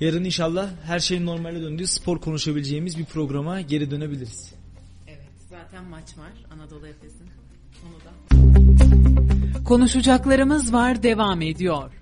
[0.00, 4.54] Yarın inşallah her şeyin normale döndüğü spor konuşabileceğimiz bir programa geri dönebiliriz.
[5.08, 7.28] Evet, zaten maç var Anadolu Efes'in.
[7.86, 12.01] Onu da Konuşacaklarımız var devam ediyor.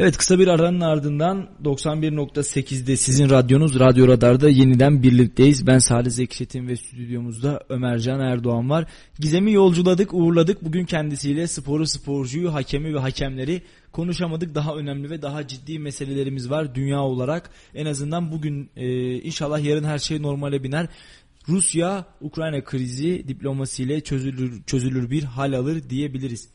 [0.00, 5.66] Evet kısa bir aranın ardından 91.8'de sizin radyonuz Radyo Radar'da yeniden birlikteyiz.
[5.66, 8.86] Ben Salih Zeki Çetin ve stüdyomuzda Ömercan Erdoğan var.
[9.18, 10.64] Gizem'i yolculadık, uğurladık.
[10.64, 14.54] Bugün kendisiyle sporu, sporcuyu, hakemi ve hakemleri konuşamadık.
[14.54, 17.50] Daha önemli ve daha ciddi meselelerimiz var dünya olarak.
[17.74, 20.86] En azından bugün e, inşallah yarın her şey normale biner.
[21.48, 26.48] Rusya Ukrayna krizi diplomasiyle çözülür çözülür bir hal alır diyebiliriz.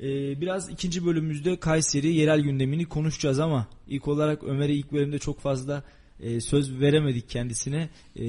[0.00, 5.40] Ee, biraz ikinci bölümümüzde Kayseri yerel gündemini konuşacağız ama ilk olarak Ömer'e ilk bölümde çok
[5.40, 5.82] fazla
[6.20, 7.90] e, söz veremedik kendisine.
[8.16, 8.22] Ee,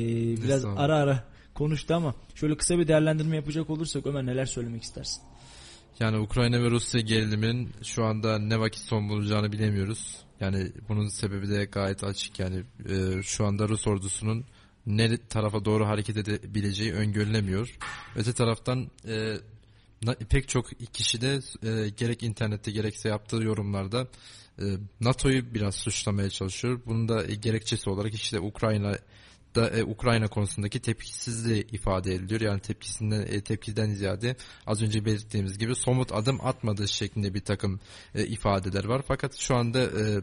[0.44, 5.22] biraz ara ara konuştu ama şöyle kısa bir değerlendirme yapacak olursak Ömer neler söylemek istersin?
[6.00, 10.18] Yani Ukrayna ve Rusya geriliminin şu anda ne vakit son bulacağını bilemiyoruz.
[10.40, 12.40] Yani bunun sebebi de gayet açık.
[12.40, 14.46] Yani e, şu anda Rus ordusunun
[14.86, 17.78] ne tarafa doğru hareket edebileceği öngörülemiyor.
[18.16, 19.36] Öte taraftan e,
[20.30, 24.08] pek çok kişi de e, gerek internette gerekse yaptığı yorumlarda
[24.60, 24.64] e,
[25.02, 26.82] NATO'yu biraz suçlamaya çalışıyor.
[26.86, 28.98] Bunun da e, gerekçesi olarak işte Ukrayna
[29.56, 32.42] da e, Ukrayna konusundaki tepkisizliği ifade ediliyor.
[32.42, 34.36] Yani tepkisinden e, tepkiden ziyade
[34.66, 37.80] az önce belirttiğimiz gibi somut adım atmadığı şeklinde bir takım
[38.16, 39.02] e, ifadeler var.
[39.08, 40.22] Fakat şu anda e,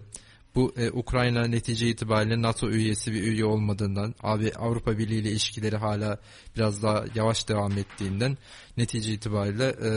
[0.55, 5.77] bu e, Ukrayna netice itibariyle NATO üyesi bir üye olmadığından, abi Avrupa Birliği ile ilişkileri
[5.77, 6.19] hala
[6.57, 8.39] biraz daha yavaş devam ettiğinden
[8.77, 9.91] netice itibariyle e,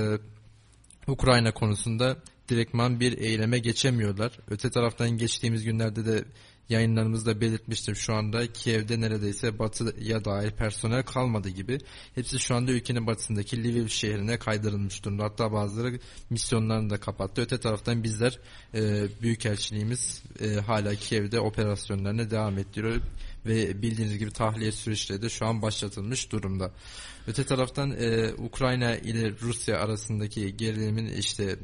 [1.11, 2.17] Ukrayna konusunda
[2.49, 4.39] direktman bir eyleme geçemiyorlar.
[4.49, 6.25] Öte taraftan geçtiğimiz günlerde de
[6.69, 7.95] yayınlarımızda belirtmiştim.
[7.95, 11.79] Şu anda Kiev'de neredeyse batıya dair personel kalmadı gibi.
[12.15, 15.23] Hepsi şu anda ülkenin batısındaki Lviv şehrine kaydırılmış durumda.
[15.23, 15.99] Hatta bazıları
[16.29, 17.41] misyonlarını da kapattı.
[17.41, 18.39] Öte taraftan bizler
[18.73, 23.01] e, Büyükelçiliğimiz e, hala Kiev'de operasyonlarına devam ettiriyor
[23.45, 26.71] ve bildiğiniz gibi tahliye süreçleri de şu an başlatılmış durumda.
[27.27, 31.59] Öte taraftan e, Ukrayna ile Rusya arasındaki gerilimin işte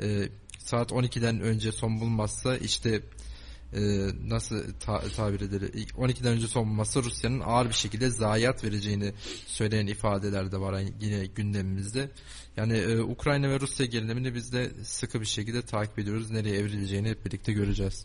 [0.00, 0.28] e,
[0.58, 3.02] saat 12'den önce son bulmazsa işte
[3.72, 3.80] e,
[4.28, 9.12] nasıl ta, tabir edilir 12'den önce son bulmazsa Rusya'nın ağır bir şekilde zayiat vereceğini
[9.46, 12.10] söyleyen ifadeler de var yine gündemimizde.
[12.56, 16.30] Yani e, Ukrayna ve Rusya gerilimini biz de sıkı bir şekilde takip ediyoruz.
[16.30, 18.02] Nereye evrileceğini hep birlikte göreceğiz.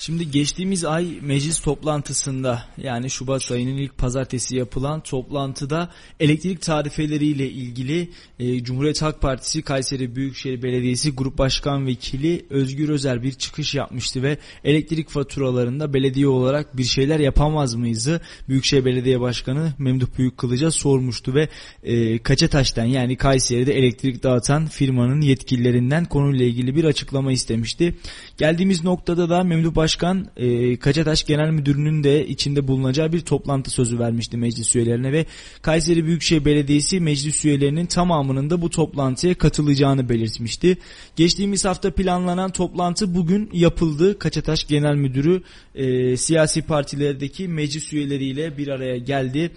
[0.00, 5.90] Şimdi geçtiğimiz ay meclis toplantısında yani Şubat ayının ilk pazartesi yapılan toplantıda
[6.20, 13.22] elektrik tarifeleriyle ilgili e, Cumhuriyet Halk Partisi Kayseri Büyükşehir Belediyesi Grup Başkan Vekili Özgür Özer
[13.22, 19.72] bir çıkış yapmıştı ve elektrik faturalarında belediye olarak bir şeyler yapamaz mıyızı Büyükşehir Belediye Başkanı
[19.78, 21.48] Memduh Büyükkılıç'a sormuştu ve
[21.82, 27.94] e, Kaçataş'tan yani Kayseri'de elektrik dağıtan firmanın yetkililerinden konuyla ilgili bir açıklama istemişti.
[28.38, 33.98] Geldiğimiz noktada da Memduh Başkan e, Kaçataş Genel Müdürü'nün de içinde bulunacağı bir toplantı sözü
[33.98, 35.26] vermişti meclis üyelerine ve
[35.62, 40.78] Kayseri Büyükşehir Belediyesi meclis üyelerinin tamamının da bu toplantıya katılacağını belirtmişti.
[41.16, 44.18] Geçtiğimiz hafta planlanan toplantı bugün yapıldı.
[44.18, 45.42] Kaçataş Genel Müdürü
[45.74, 49.50] e, siyasi partilerdeki meclis üyeleriyle bir araya geldi.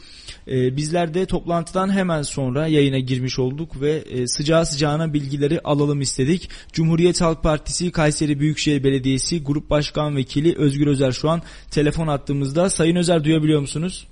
[0.47, 6.01] E, bizler de toplantıdan hemen sonra yayına girmiş olduk ve e, sıcağı sıcağına bilgileri alalım
[6.01, 6.49] istedik.
[6.73, 11.41] Cumhuriyet Halk Partisi Kayseri Büyükşehir Belediyesi Grup Başkan Vekili Özgür Özer şu an
[11.71, 12.69] telefon attığımızda.
[12.69, 14.07] Sayın Özer duyabiliyor musunuz?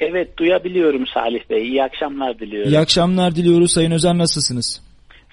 [0.00, 1.68] Evet duyabiliyorum Salih Bey.
[1.68, 2.72] İyi akşamlar diliyorum.
[2.72, 3.72] İyi akşamlar diliyoruz.
[3.72, 4.91] Sayın Özer nasılsınız?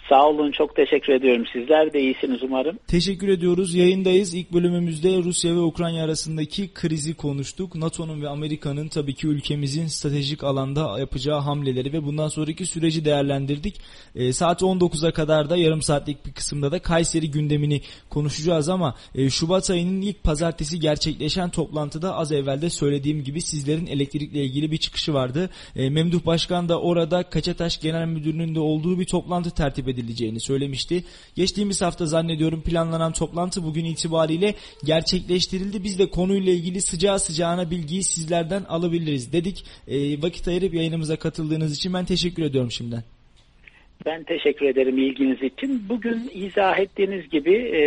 [0.10, 1.46] Sağ olun çok teşekkür ediyorum.
[1.54, 2.80] Sizler de iyisiniz umarım.
[2.88, 3.76] Teşekkür ediyoruz.
[3.76, 4.34] Yayındayız.
[4.34, 7.76] İlk bölümümüzde Rusya ve Ukrayna arasındaki krizi konuştuk.
[7.76, 13.82] NATO'nun ve Amerika'nın tabii ki ülkemizin stratejik alanda yapacağı hamleleri ve bundan sonraki süreci değerlendirdik.
[14.16, 19.30] E, saat 19'a kadar da yarım saatlik bir kısımda da Kayseri gündemini konuşacağız ama e,
[19.30, 24.78] Şubat ayının ilk pazartesi gerçekleşen toplantıda az evvel de söylediğim gibi sizlerin elektrikle ilgili bir
[24.78, 25.50] çıkışı vardı.
[25.76, 30.40] E, Memduh Başkan da orada Kaçataş Genel Müdürü'nün de olduğu bir toplantı tertip edildi edileceğini
[30.40, 31.04] söylemişti.
[31.36, 34.54] Geçtiğimiz hafta zannediyorum planlanan toplantı bugün itibariyle
[34.86, 35.84] gerçekleştirildi.
[35.84, 39.66] Biz de konuyla ilgili sıcağı sıcağına bilgiyi sizlerden alabiliriz dedik.
[39.88, 43.04] E, vakit ayırıp yayınımıza katıldığınız için ben teşekkür ediyorum şimdiden.
[44.06, 45.90] Ben teşekkür ederim ilginiz için.
[45.90, 47.82] Bugün izah ettiğiniz gibi e,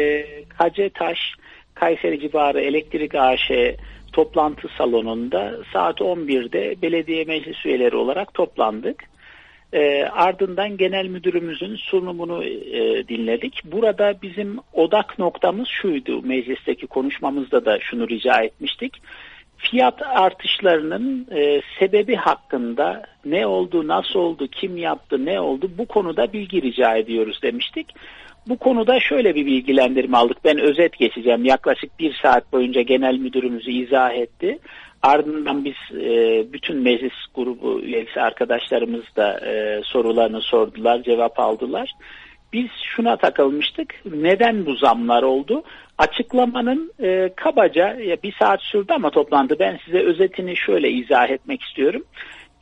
[0.59, 1.19] Kacetaş
[1.75, 3.51] Kayseri civarı elektrik AŞ
[4.13, 9.12] toplantı salonunda saat 11'de belediye meclis üyeleri olarak toplandık.
[9.73, 13.61] E, ardından genel müdürümüzün sunumunu e, dinledik.
[13.65, 18.93] Burada bizim odak noktamız şuydu meclisteki konuşmamızda da şunu rica etmiştik.
[19.57, 26.33] Fiyat artışlarının e, sebebi hakkında ne oldu, nasıl oldu, kim yaptı, ne oldu bu konuda
[26.33, 27.87] bilgi rica ediyoruz demiştik.
[28.49, 30.37] Bu konuda şöyle bir bilgilendirme aldık.
[30.45, 31.45] Ben özet geçeceğim.
[31.45, 34.59] Yaklaşık bir saat boyunca genel müdürümüzü izah etti.
[35.03, 41.93] Ardından biz e, bütün meclis grubu üyesi arkadaşlarımız da e, sorularını sordular, cevap aldılar.
[42.53, 43.95] Biz şuna takılmıştık.
[44.05, 45.63] Neden bu zamlar oldu?
[45.99, 49.59] Açıklamanın e, kabaca ya bir saat sürdü ama toplantı.
[49.59, 52.05] Ben size özetini şöyle izah etmek istiyorum.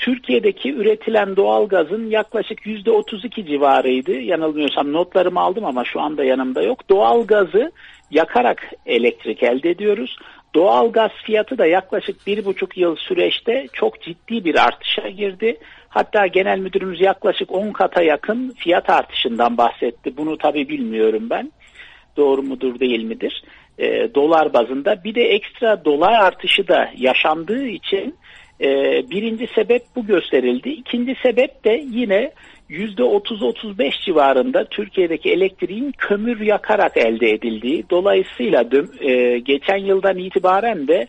[0.00, 4.12] Türkiye'deki üretilen doğalgazın yaklaşık yüzde 32 civarıydı.
[4.12, 6.88] Yanılmıyorsam notlarımı aldım ama şu anda yanımda yok.
[6.90, 7.72] Doğalgazı
[8.10, 10.16] yakarak elektrik elde ediyoruz.
[10.54, 15.56] Doğal gaz fiyatı da yaklaşık bir buçuk yıl süreçte çok ciddi bir artışa girdi.
[15.88, 20.16] Hatta genel müdürümüz yaklaşık 10 kata yakın fiyat artışından bahsetti.
[20.16, 21.52] Bunu tabii bilmiyorum ben.
[22.16, 23.42] Doğru mudur değil midir?
[23.78, 25.04] E, dolar bazında.
[25.04, 28.14] Bir de ekstra dolar artışı da yaşandığı için
[28.60, 28.68] e,
[29.10, 30.68] birinci sebep bu gösterildi.
[30.68, 32.30] İkinci sebep de yine
[32.70, 37.84] %30-35 civarında Türkiye'deki elektriğin kömür yakarak elde edildiği.
[37.90, 38.64] Dolayısıyla
[39.00, 41.06] e, geçen yıldan itibaren de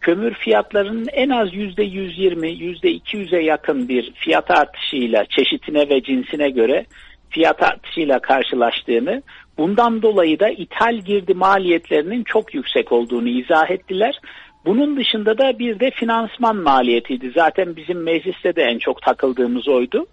[0.00, 2.46] kömür fiyatlarının en az %120,
[2.82, 6.84] %200'e yakın bir fiyat artışıyla çeşitine ve cinsine göre
[7.30, 9.22] fiyat artışıyla karşılaştığını,
[9.58, 14.20] bundan dolayı da ithal girdi maliyetlerinin çok yüksek olduğunu izah ettiler.
[14.64, 17.30] Bunun dışında da bir de finansman maliyetiydi.
[17.34, 20.06] Zaten bizim mecliste de en çok takıldığımız oydu.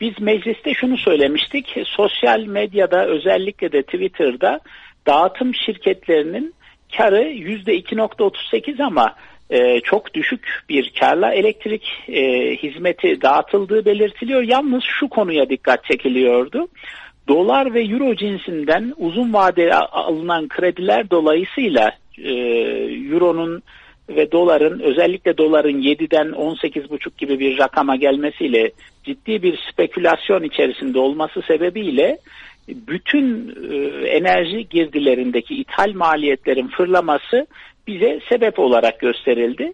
[0.00, 1.76] Biz mecliste şunu söylemiştik.
[1.84, 4.60] Sosyal medyada özellikle de Twitter'da
[5.06, 6.54] dağıtım şirketlerinin
[6.96, 9.14] karı %2.38 ama
[9.50, 12.22] e, çok düşük bir karla elektrik e,
[12.56, 14.42] hizmeti dağıtıldığı belirtiliyor.
[14.42, 16.68] Yalnız şu konuya dikkat çekiliyordu.
[17.28, 22.32] Dolar ve euro cinsinden uzun vadeli alınan krediler dolayısıyla e,
[23.12, 23.62] euronun
[24.08, 28.70] ve doların özellikle doların 7'den 18,5 gibi bir rakama gelmesiyle
[29.04, 32.18] ciddi bir spekülasyon içerisinde olması sebebiyle
[32.68, 37.46] bütün e, enerji girdilerindeki ithal maliyetlerin fırlaması
[37.86, 39.72] bize sebep olarak gösterildi.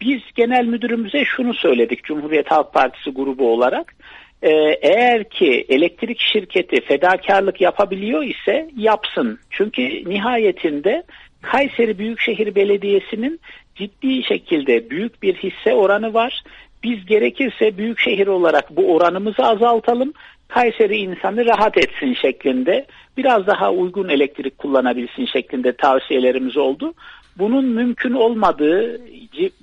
[0.00, 3.94] Biz genel müdürümüze şunu söyledik Cumhuriyet Halk Partisi grubu olarak.
[4.42, 4.50] Ee,
[4.82, 9.38] eğer ki elektrik şirketi fedakarlık yapabiliyor ise yapsın.
[9.50, 11.02] Çünkü nihayetinde
[11.42, 13.40] Kayseri Büyükşehir Belediyesi'nin
[13.74, 16.42] ciddi şekilde büyük bir hisse oranı var.
[16.82, 20.12] Biz gerekirse büyükşehir olarak bu oranımızı azaltalım.
[20.48, 26.94] Kayseri insanı rahat etsin şeklinde biraz daha uygun elektrik kullanabilsin şeklinde tavsiyelerimiz oldu.
[27.38, 29.00] Bunun mümkün olmadığı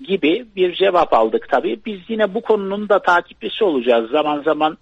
[0.08, 1.80] gibi bir cevap aldık tabii.
[1.86, 4.12] Biz yine bu konunun da takipçisi olacağız.
[4.12, 4.78] Zaman zaman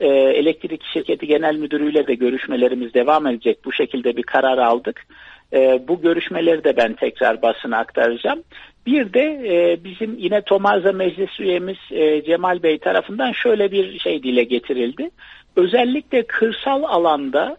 [0.00, 3.64] e, elektrik şirketi genel müdürüyle de görüşmelerimiz devam edecek.
[3.64, 5.06] Bu şekilde bir karar aldık.
[5.52, 8.42] E, bu görüşmeleri de ben tekrar basına aktaracağım.
[8.86, 14.22] Bir de e, bizim yine Tomarza Meclis üyemiz e, Cemal Bey tarafından şöyle bir şey
[14.22, 15.10] dile getirildi.
[15.56, 17.56] Özellikle kırsal alanda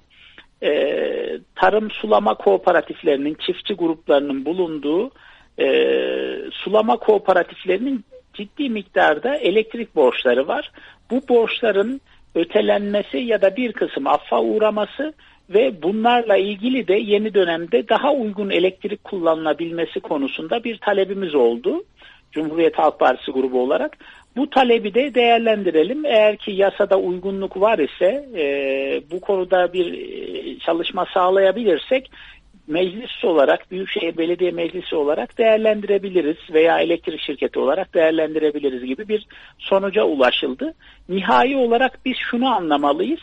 [0.63, 0.71] e,
[1.55, 5.11] tarım sulama kooperatiflerinin, çiftçi gruplarının bulunduğu
[5.59, 5.67] e,
[6.51, 10.71] sulama kooperatiflerinin ciddi miktarda elektrik borçları var.
[11.11, 12.01] Bu borçların
[12.35, 15.13] ötelenmesi ya da bir kısım affa uğraması
[15.49, 21.83] ve bunlarla ilgili de yeni dönemde daha uygun elektrik kullanılabilmesi konusunda bir talebimiz oldu.
[22.31, 23.97] Cumhuriyet Halk Partisi grubu olarak.
[24.35, 26.05] Bu talebi de değerlendirelim.
[26.05, 32.11] Eğer ki yasada uygunluk var ise e, bu konuda bir e, çalışma sağlayabilirsek
[32.67, 39.27] meclis olarak Büyükşehir Belediye Meclisi olarak değerlendirebiliriz veya elektrik şirketi olarak değerlendirebiliriz gibi bir
[39.57, 40.73] sonuca ulaşıldı.
[41.09, 43.19] Nihai olarak biz şunu anlamalıyız.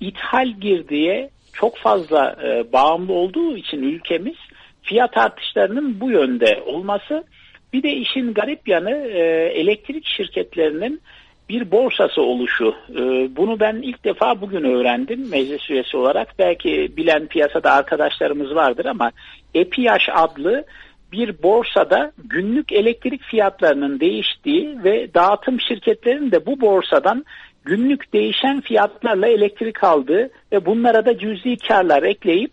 [0.00, 4.36] İthal girdiye çok fazla e, bağımlı olduğu için ülkemiz
[4.82, 7.24] fiyat artışlarının bu yönde olması
[7.72, 9.20] bir de işin garip yanı e,
[9.54, 11.00] elektrik şirketlerinin
[11.48, 12.74] bir borsası oluşu.
[12.90, 12.96] E,
[13.36, 16.38] bunu ben ilk defa bugün öğrendim meclis üyesi olarak.
[16.38, 19.10] Belki bilen piyasada arkadaşlarımız vardır ama
[19.54, 20.64] EPİAŞ adlı
[21.12, 27.24] bir borsada günlük elektrik fiyatlarının değiştiği ve dağıtım şirketlerinin de bu borsadan
[27.68, 32.52] günlük değişen fiyatlarla elektrik aldığı ve bunlara da cüzi karlar ekleyip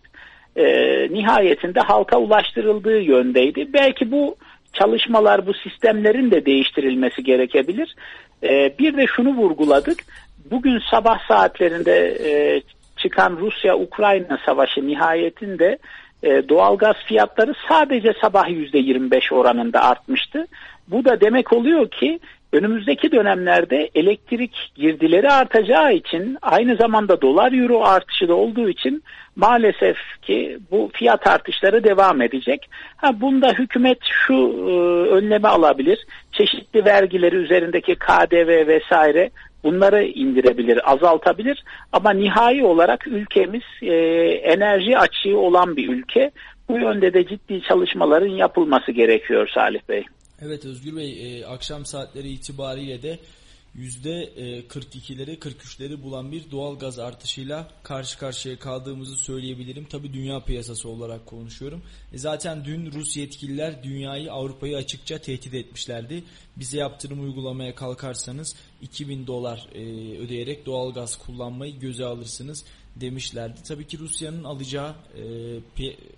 [0.56, 0.64] e,
[1.10, 3.72] nihayetinde halka ulaştırıldığı yöndeydi.
[3.72, 4.36] Belki bu
[4.72, 7.96] çalışmalar, bu sistemlerin de değiştirilmesi gerekebilir.
[8.42, 9.98] E, bir de şunu vurguladık.
[10.50, 12.60] Bugün sabah saatlerinde e,
[12.96, 15.78] çıkan Rusya-Ukrayna savaşı nihayetinde
[16.22, 20.46] e, doğalgaz fiyatları sadece sabah %25 oranında artmıştı.
[20.88, 22.20] Bu da demek oluyor ki
[22.56, 29.02] önümüzdeki dönemlerde elektrik girdileri artacağı için aynı zamanda dolar euro artışı da olduğu için
[29.36, 32.70] maalesef ki bu fiyat artışları devam edecek.
[32.96, 34.72] Ha bunda hükümet şu e,
[35.10, 36.06] önleme alabilir.
[36.32, 39.30] Çeşitli vergileri üzerindeki KDV vesaire
[39.64, 43.94] bunları indirebilir, azaltabilir ama nihai olarak ülkemiz e,
[44.26, 46.30] enerji açığı olan bir ülke.
[46.68, 50.04] Bu yönde de ciddi çalışmaların yapılması gerekiyor Salih Bey.
[50.42, 53.18] Evet Özgür Bey e, akşam saatleri itibariyle de
[53.76, 59.84] %42'leri 43'leri bulan bir doğal gaz artışıyla karşı karşıya kaldığımızı söyleyebilirim.
[59.84, 61.82] Tabi dünya piyasası olarak konuşuyorum.
[62.12, 66.24] E zaten dün Rus yetkililer dünyayı Avrupa'yı açıkça tehdit etmişlerdi.
[66.56, 69.80] Bize yaptırım uygulamaya kalkarsanız 2000 dolar e,
[70.18, 72.64] ödeyerek doğal gaz kullanmayı göze alırsınız
[72.96, 73.62] demişlerdi.
[73.62, 75.24] Tabii ki Rusya'nın alacağı e,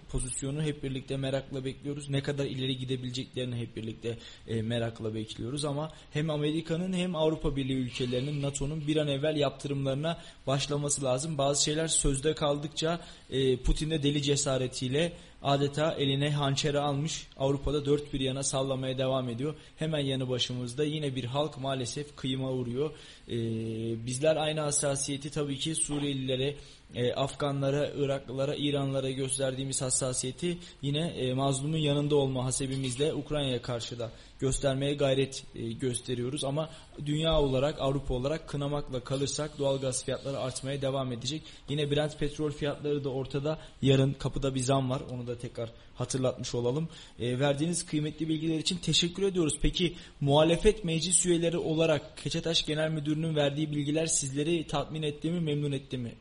[0.09, 2.09] pozisyonu hep birlikte merakla bekliyoruz.
[2.09, 7.77] Ne kadar ileri gidebileceklerini hep birlikte e, merakla bekliyoruz ama hem Amerika'nın hem Avrupa Birliği
[7.77, 11.39] ülkelerinin NATO'nun bir an evvel yaptırımlarına başlaması lazım.
[11.39, 13.01] Bazı şeyler sözde kaldıkça
[13.31, 19.29] e, Putin de deli cesaretiyle adeta eline hançeri almış Avrupa'da dört bir yana sallamaya devam
[19.29, 19.55] ediyor.
[19.77, 22.91] Hemen yanı başımızda yine bir halk maalesef kıyıma uğruyor.
[23.29, 26.55] Ee, bizler aynı hassasiyeti tabii ki Suriyelilere,
[26.95, 34.11] e, Afganlara, Iraklılara, İranlara gösterdiğimiz hassasiyeti yine e, mazlumun yanında olma hasebimizle Ukrayna'ya karşı da
[34.41, 36.45] göstermeye gayret e, gösteriyoruz.
[36.45, 36.71] Ama
[37.07, 41.43] dünya olarak, Avrupa olarak kınamakla kalırsak doğal gaz fiyatları artmaya devam edecek.
[41.69, 43.59] Yine Brent petrol fiyatları da ortada.
[43.83, 45.03] Yarın kapıda bir zam var.
[45.11, 46.89] Onu da tekrar hatırlatmış olalım.
[47.19, 49.59] E, verdiğiniz kıymetli bilgiler için teşekkür ediyoruz.
[49.63, 55.73] Peki muhalefet meclis üyeleri olarak Keçetaş Genel Müdürü'nün verdiği bilgiler sizleri tatmin etti mi, memnun
[55.73, 56.15] etti mi?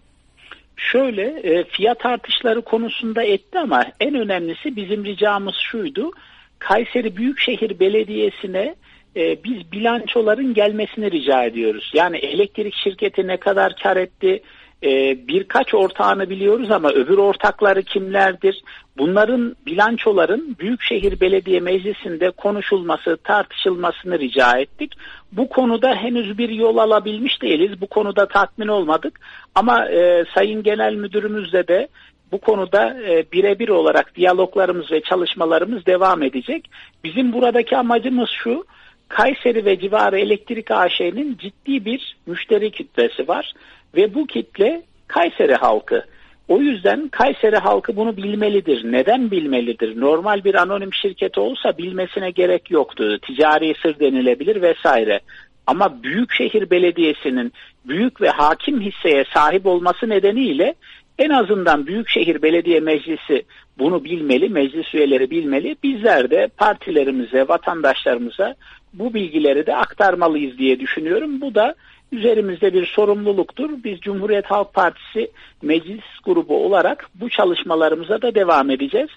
[0.77, 6.11] Şöyle e, fiyat artışları konusunda etti ama en önemlisi bizim ricamız şuydu.
[6.59, 8.75] Kayseri Büyükşehir Belediyesi'ne
[9.15, 11.91] e, biz bilançoların gelmesini rica ediyoruz.
[11.93, 14.41] Yani elektrik şirketi ne kadar kar etti,
[14.83, 18.61] e, birkaç ortağını biliyoruz ama öbür ortakları kimlerdir?
[18.97, 24.93] Bunların bilançoların Büyükşehir Belediye Meclisi'nde konuşulması, tartışılmasını rica ettik.
[25.31, 27.81] Bu konuda henüz bir yol alabilmiş değiliz.
[27.81, 29.19] Bu konuda tatmin olmadık.
[29.55, 31.87] Ama e, Sayın Genel Müdürümüzle de
[32.31, 36.69] bu konuda e, birebir olarak diyaloglarımız ve çalışmalarımız devam edecek.
[37.03, 38.65] Bizim buradaki amacımız şu,
[39.09, 43.53] Kayseri ve civarı elektrik AŞ'nin ciddi bir müşteri kitlesi var
[43.95, 46.03] ve bu kitle Kayseri halkı.
[46.47, 48.91] O yüzden Kayseri halkı bunu bilmelidir.
[48.91, 50.01] Neden bilmelidir?
[50.01, 53.19] Normal bir anonim şirket olsa bilmesine gerek yoktu.
[53.19, 55.19] Ticari sır denilebilir vesaire.
[55.67, 57.53] Ama Büyükşehir Belediyesi'nin
[57.85, 60.75] büyük ve hakim hisseye sahip olması nedeniyle
[61.19, 63.43] en azından Büyükşehir Belediye Meclisi
[63.79, 65.75] bunu bilmeli, meclis üyeleri bilmeli.
[65.83, 68.55] Bizler de partilerimize, vatandaşlarımıza
[68.93, 71.41] bu bilgileri de aktarmalıyız diye düşünüyorum.
[71.41, 71.75] Bu da
[72.11, 73.69] üzerimizde bir sorumluluktur.
[73.83, 75.31] Biz Cumhuriyet Halk Partisi
[75.61, 79.09] meclis grubu olarak bu çalışmalarımıza da devam edeceğiz.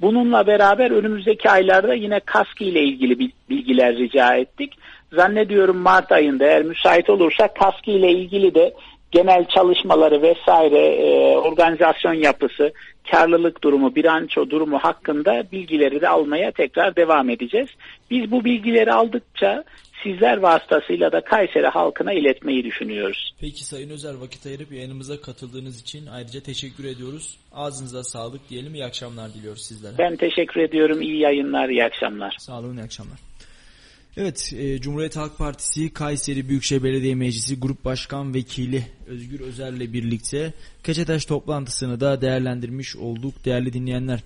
[0.00, 4.72] Bununla beraber önümüzdeki aylarda yine KASK ile ilgili bilgiler rica ettik.
[5.12, 8.74] Zannediyorum Mart ayında eğer müsait olursa KASK ile ilgili de
[9.10, 12.72] genel çalışmaları vesaire e, organizasyon yapısı,
[13.10, 17.68] karlılık durumu, bilanço durumu hakkında bilgileri de almaya tekrar devam edeceğiz.
[18.10, 19.64] Biz bu bilgileri aldıkça
[20.02, 23.34] sizler vasıtasıyla da Kayseri halkına iletmeyi düşünüyoruz.
[23.40, 27.36] Peki Sayın Özer vakit ayırıp yayınımıza katıldığınız için ayrıca teşekkür ediyoruz.
[27.52, 28.74] Ağzınıza sağlık diyelim.
[28.74, 29.98] İyi akşamlar diliyoruz sizlere.
[29.98, 31.02] Ben teşekkür ediyorum.
[31.02, 32.36] İyi yayınlar, iyi akşamlar.
[32.38, 33.18] Sağ olun, iyi akşamlar.
[34.16, 40.52] Evet, e, Cumhuriyet Halk Partisi Kayseri Büyükşehir Belediye Meclisi Grup Başkan Vekili Özgür Özer'le birlikte
[40.84, 44.20] Keçetaş toplantısını da değerlendirmiş olduk değerli dinleyenler.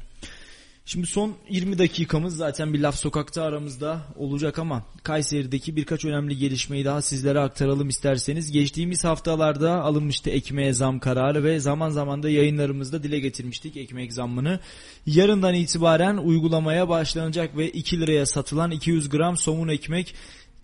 [0.87, 6.85] Şimdi son 20 dakikamız zaten bir laf sokakta aramızda olacak ama Kayseri'deki birkaç önemli gelişmeyi
[6.85, 8.53] daha sizlere aktaralım isterseniz.
[8.53, 14.61] Geçtiğimiz haftalarda alınmıştı ekmeğe zam kararı ve zaman zaman da yayınlarımızda dile getirmiştik ekmek zammını.
[15.07, 20.15] Yarından itibaren uygulamaya başlanacak ve 2 liraya satılan 200 gram somun ekmek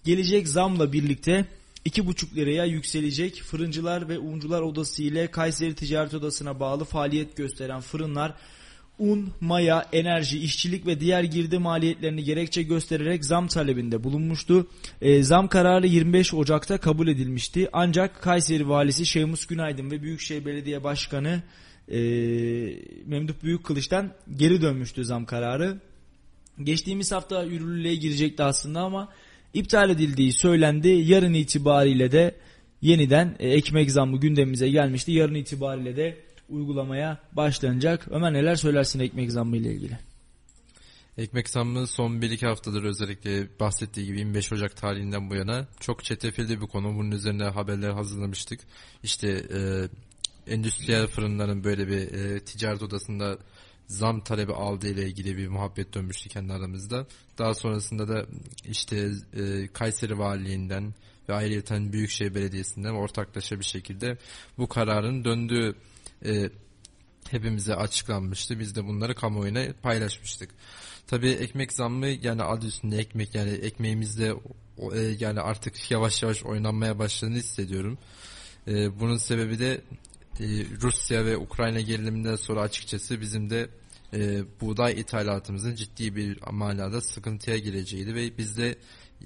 [0.04, 1.44] gelecek zamla birlikte
[1.86, 3.42] 2,5 liraya yükselecek.
[3.42, 8.34] Fırıncılar ve Uncular Odası ile Kayseri Ticaret Odası'na bağlı faaliyet gösteren fırınlar
[8.98, 14.66] un, maya, enerji, işçilik ve diğer girdi maliyetlerini gerekçe göstererek zam talebinde bulunmuştu.
[15.02, 17.68] E, zam kararı 25 Ocak'ta kabul edilmişti.
[17.72, 21.42] Ancak Kayseri Valisi Şeymus Günaydın ve Büyükşehir Belediye Başkanı
[21.88, 21.98] e,
[23.06, 25.78] Memduh Büyükkılıç'tan geri dönmüştü zam kararı.
[26.64, 29.08] Geçtiğimiz hafta yürürlüğe girecekti aslında ama
[29.54, 30.88] iptal edildiği söylendi.
[30.88, 32.34] Yarın itibariyle de
[32.82, 35.12] yeniden e, ekmek zammı gündemimize gelmişti.
[35.12, 36.16] Yarın itibariyle de
[36.48, 38.08] uygulamaya başlanacak.
[38.10, 39.98] Ömer neler söylersin ekmek zammı ile ilgili?
[41.18, 46.60] Ekmek zammı son 1-2 haftadır özellikle bahsettiği gibi 25 Ocak tarihinden bu yana çok çetrefilli
[46.60, 46.94] bir konu.
[46.98, 48.60] Bunun üzerine haberler hazırlamıştık.
[49.02, 49.60] İşte e,
[50.52, 53.38] endüstriyel fırınların böyle bir e, ticaret odasında
[53.86, 57.06] zam talebi aldığı ile ilgili bir muhabbet dönmüştü kendi aramızda.
[57.38, 58.26] Daha sonrasında da
[58.64, 60.94] işte e, Kayseri Valiliğinden
[61.28, 64.18] ve ayrıca Büyükşehir Belediyesi'nden ortaklaşa bir şekilde
[64.58, 65.74] bu kararın döndüğü
[66.24, 66.50] e,
[67.30, 68.58] hepimize açıklanmıştı.
[68.58, 70.50] Biz de bunları kamuoyuna paylaşmıştık.
[71.06, 74.34] Tabii ekmek zammı yani adı üstünde ekmek yani ekmeğimizde
[74.94, 77.98] e, yani artık yavaş yavaş oynanmaya başladığını hissediyorum.
[78.68, 79.80] E, bunun sebebi de
[80.40, 80.46] e,
[80.82, 83.68] Rusya ve Ukrayna geriliminden sonra açıkçası bizim de
[84.14, 88.78] e, buğday ithalatımızın ciddi bir manada sıkıntıya gireceğiydi ve biz de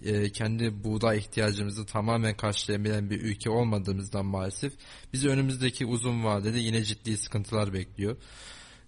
[0.04, 4.72] e, kendi buğday ihtiyacımızı tamamen karşılayabilen bir ülke olmadığımızdan maalesef
[5.12, 8.16] bizi önümüzdeki uzun vadede yine ciddi sıkıntılar bekliyor.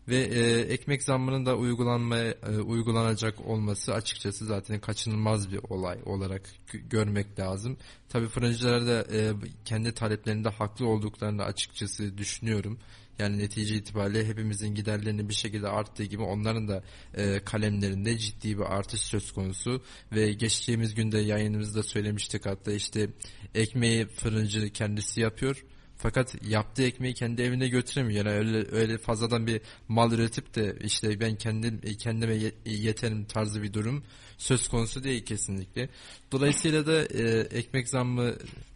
[0.09, 6.43] Ve e, ekmek zammının da uygulanmaya e, uygulanacak olması açıkçası zaten kaçınılmaz bir olay olarak
[6.73, 7.77] görmek lazım.
[8.09, 9.33] Tabii fırıncılar da e,
[9.65, 12.79] kendi taleplerinde haklı olduklarını açıkçası düşünüyorum.
[13.19, 16.83] Yani netice itibariyle hepimizin giderlerinin bir şekilde arttığı gibi onların da
[17.15, 23.09] e, kalemlerinde ciddi bir artış söz konusu ve geçtiğimiz günde yayınımızda söylemiştik hatta işte
[23.55, 25.65] ekmeği fırıncı kendisi yapıyor.
[25.97, 28.27] Fakat yaptığı ekmeği kendi evine götüremiyor.
[28.27, 33.73] Yani öyle öyle fazladan bir mal üretip de işte ben kendim kendime yeterim tarzı bir
[33.73, 34.05] durum
[34.39, 35.89] söz konusu değil kesinlikle.
[36.33, 38.35] Dolayısıyla da e, ekmek zammı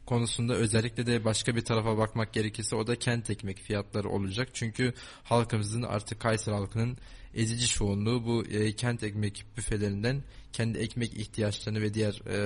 [0.08, 4.48] konusunda özellikle de başka bir tarafa bakmak gerekirse o da kent ekmek fiyatları olacak.
[4.52, 4.94] Çünkü
[5.24, 6.98] halkımızın artık Kayseri halkının
[7.34, 12.36] ezici çoğunluğu bu e, kent ekmek büfelerinden kendi ekmek ihtiyaçlarını ve diğer e,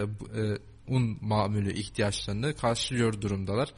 [0.40, 0.58] e,
[0.88, 3.74] un mamülü ihtiyaçlarını karşılıyor durumdalar.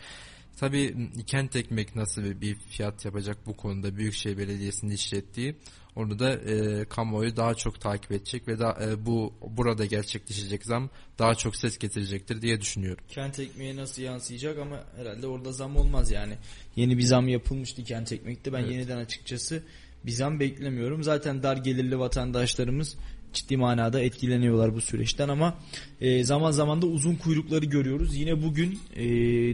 [0.56, 5.56] Tabii kent ekmek nasıl bir fiyat yapacak bu konuda Büyükşehir Belediyesi'nin işlettiği
[5.96, 10.90] onu da e, kamuoyu daha çok takip edecek ve da, e, bu burada gerçekleşecek zam
[11.18, 13.04] daha çok ses getirecektir diye düşünüyorum.
[13.08, 16.34] Kent ekmeğe nasıl yansıyacak ama herhalde orada zam olmaz yani.
[16.76, 18.52] Yeni bir zam yapılmıştı kent ekmekte.
[18.52, 18.72] Ben Evet.
[18.72, 19.62] yeniden açıkçası
[20.06, 21.02] bir zam beklemiyorum.
[21.02, 22.96] Zaten dar gelirli vatandaşlarımız
[23.32, 25.58] ciddi manada etkileniyorlar bu süreçten ama
[26.00, 28.16] e, zaman zaman da uzun kuyrukları görüyoruz.
[28.16, 29.04] Yine bugün e,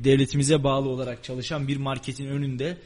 [0.05, 2.76] devletimize bağlı olarak çalışan bir marketin önünde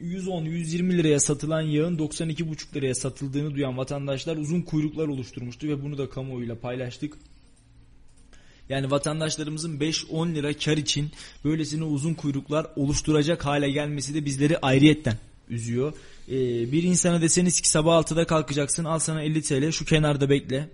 [0.00, 6.10] 110-120 liraya satılan yağın 92,5 liraya satıldığını duyan vatandaşlar uzun kuyruklar oluşturmuştu ve bunu da
[6.10, 7.18] kamuoyuyla paylaştık.
[8.68, 11.10] Yani vatandaşlarımızın 5-10 lira kar için
[11.44, 15.18] böylesine uzun kuyruklar oluşturacak hale gelmesi de bizleri ayrıyetten
[15.48, 15.92] üzüyor.
[16.28, 16.32] Ee,
[16.72, 20.68] bir insana deseniz ki sabah 6'da kalkacaksın al sana 50 TL şu kenarda bekle.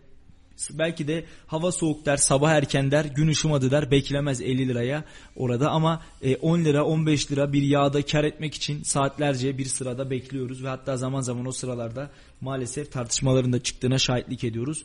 [0.72, 5.04] Belki de hava soğuk der, sabah erken der, gün ışımadı der, beklemez 50 liraya
[5.36, 10.10] orada ama e, 10 lira 15 lira bir yağda kar etmek için saatlerce bir sırada
[10.10, 12.10] bekliyoruz ve hatta zaman zaman o sıralarda
[12.40, 14.84] maalesef tartışmaların da çıktığına şahitlik ediyoruz.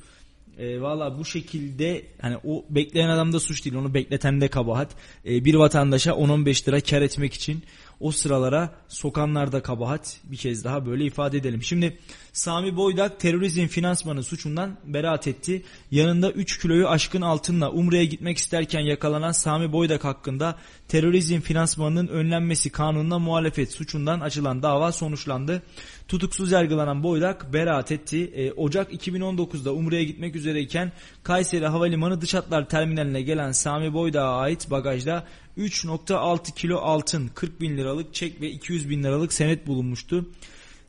[0.57, 4.89] E, Valla bu şekilde hani o bekleyen adam da suç değil onu bekleten de kabahat.
[5.25, 7.63] E, bir vatandaşa 10-15 lira kar etmek için
[7.99, 11.63] o sıralara sokanlar da kabahat bir kez daha böyle ifade edelim.
[11.63, 11.99] Şimdi
[12.33, 15.63] Sami Boydak terörizm finansmanı suçundan beraat etti.
[15.91, 20.55] Yanında 3 kiloyu aşkın altınla Umre'ye gitmek isterken yakalanan Sami Boydak hakkında
[20.87, 25.61] terörizm finansmanının önlenmesi kanununa muhalefet suçundan açılan dava sonuçlandı.
[26.07, 28.31] Tutuksuz yargılanan Boydak beraat etti.
[28.35, 30.91] E, Ocak 2019'da Umre'ye gitmek üzereyken
[31.23, 35.23] Kayseri Havalimanı Dış Hatlar Terminaline gelen Sami Boydak'a ait bagajda
[35.57, 40.29] 3.6 kilo altın, 40 bin liralık çek ve 200 bin liralık senet bulunmuştu.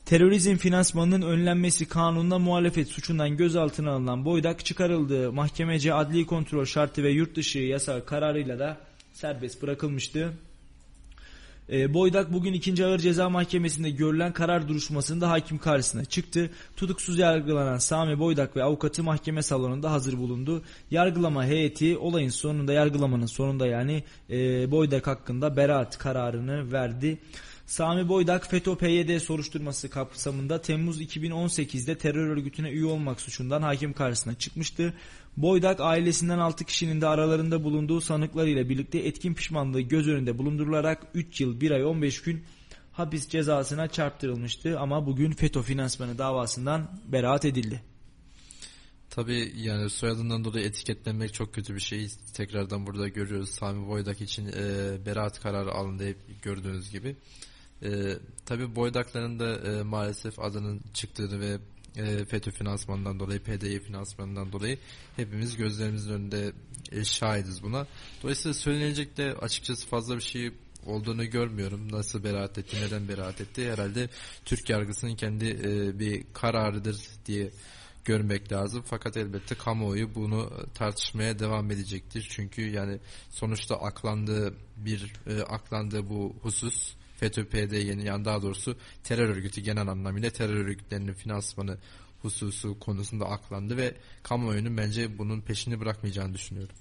[0.05, 7.09] Terörizm finansmanının önlenmesi kanununa muhalefet suçundan gözaltına alınan Boydak çıkarıldığı mahkemece adli kontrol şartı ve
[7.09, 8.77] yurt dışı yasa kararıyla da
[9.13, 10.33] serbest bırakılmıştı.
[11.71, 12.85] E, Boydak bugün 2.
[12.85, 16.49] Ağır Ceza Mahkemesi'nde görülen karar duruşmasında hakim karşısına çıktı.
[16.75, 20.63] Tutuksuz yargılanan Sami Boydak ve avukatı mahkeme salonunda hazır bulundu.
[20.91, 27.17] Yargılama heyeti olayın sonunda yargılamanın sonunda yani e, Boydak hakkında beraat kararını verdi.
[27.65, 34.93] Sami Boydak FETÖ-PYD soruşturması kapsamında Temmuz 2018'de terör örgütüne üye olmak suçundan hakim karşısına çıkmıştı.
[35.41, 41.41] Boydak ailesinden 6 kişinin de aralarında bulunduğu sanıklarıyla birlikte etkin pişmanlığı göz önünde bulundurularak 3
[41.41, 42.43] yıl 1 ay 15 gün
[42.91, 47.81] hapis cezasına çarptırılmıştı ama bugün FETÖ finansmanı davasından beraat edildi.
[49.09, 52.07] Tabii yani soyadından dolayı etiketlenmek çok kötü bir şey.
[52.33, 53.49] Tekrardan burada görüyoruz.
[53.49, 57.15] Sami Boydak için e, beraat kararı alındı hep gördüğünüz gibi.
[57.83, 57.89] E,
[58.45, 61.57] tabii Boydakların da e, maalesef adının çıktığını ve
[61.95, 64.77] e, FETÖ finansmanından dolayı, PDY finansmanından dolayı
[65.15, 66.51] hepimiz gözlerimizin önünde
[66.91, 67.87] e, şahidiz buna.
[68.23, 70.51] Dolayısıyla söylenecek de açıkçası fazla bir şey
[70.85, 71.91] olduğunu görmüyorum.
[71.91, 73.71] Nasıl beraat etti, neden beraat etti?
[73.71, 74.09] Herhalde
[74.45, 77.51] Türk yargısının kendi e, bir kararıdır diye
[78.05, 78.83] görmek lazım.
[78.85, 82.27] Fakat elbette kamuoyu bunu tartışmaya devam edecektir.
[82.29, 89.29] Çünkü yani sonuçta aklandığı bir e, aklandığı bu husus FETÖ PDY'nin yani daha doğrusu terör
[89.29, 91.77] örgütü genel anlamıyla terör örgütlerinin finansmanı
[92.21, 93.93] hususu konusunda aklandı ve
[94.23, 96.75] kamuoyunun bence bunun peşini bırakmayacağını düşünüyorum.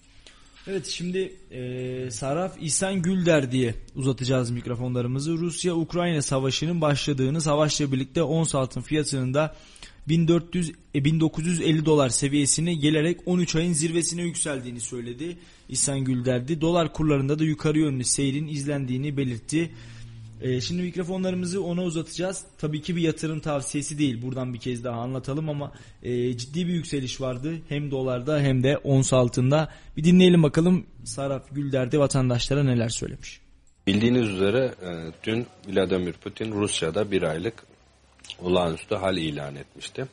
[0.66, 5.32] Evet şimdi e, Saraf İhsan Gülder diye uzatacağız mikrofonlarımızı.
[5.32, 9.57] Rusya-Ukrayna savaşının başladığını savaşla birlikte ons altın fiyatının da
[10.09, 15.39] 1400 e, 1950 dolar seviyesine gelerek 13 ayın zirvesine yükseldiğini söyledi.
[15.68, 16.61] İhsan Gülder'di.
[16.61, 19.70] Dolar kurlarında da yukarı yönlü seyrin izlendiğini belirtti.
[20.41, 22.45] E, şimdi mikrofonlarımızı ona uzatacağız.
[22.59, 24.22] Tabii ki bir yatırım tavsiyesi değil.
[24.22, 25.72] Buradan bir kez daha anlatalım ama
[26.03, 27.59] e, ciddi bir yükseliş vardı.
[27.68, 29.72] Hem dolarda hem de ons altında.
[29.97, 33.41] Bir dinleyelim bakalım Saraf Gülder'de vatandaşlara neler söylemiş.
[33.86, 37.55] Bildiğiniz üzere e, dün Vladimir Putin Rusya'da bir aylık
[38.43, 40.07] olağanüstü hal ilan etmişti.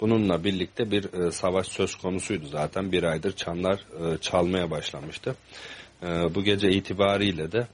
[0.00, 2.92] Bununla birlikte bir e, savaş söz konusuydu zaten.
[2.92, 5.34] Bir aydır çanlar e, çalmaya başlamıştı.
[6.34, 7.66] Bu gece itibariyle de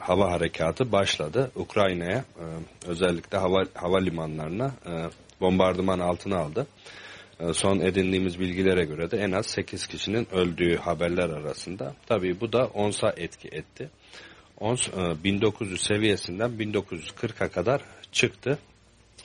[0.00, 1.50] hava harekatı başladı.
[1.56, 2.44] Ukrayna'ya e,
[2.86, 4.92] özellikle hava havalimanlarına e,
[5.40, 6.66] bombardıman altına aldı.
[7.40, 11.94] E, son edindiğimiz bilgilere göre de en az 8 kişinin öldüğü haberler arasında.
[12.06, 13.90] Tabii bu da ONS'a etki etti.
[14.60, 17.80] ONS e, 1900 seviyesinden 1940'a kadar
[18.12, 18.58] çıktı.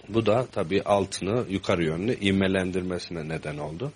[0.10, 3.92] Bu da tabii altını yukarı yönlü ivmelendirmesine neden oldu.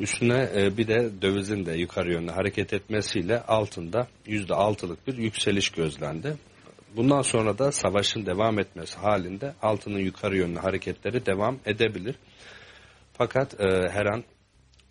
[0.00, 6.36] Üstüne e, bir de dövizin de yukarı yönlü hareket etmesiyle altında %6'lık bir yükseliş gözlendi.
[6.96, 12.14] Bundan sonra da savaşın devam etmesi halinde altının yukarı yönlü hareketleri devam edebilir.
[13.12, 14.24] Fakat e, her an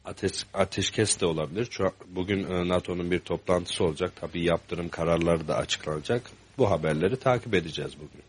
[0.05, 1.67] ateş, ateşkes de olabilir.
[1.71, 4.11] Şu, bugün e, NATO'nun bir toplantısı olacak.
[4.15, 6.21] Tabii yaptırım kararları da açıklanacak.
[6.57, 8.23] Bu haberleri takip edeceğiz bugün.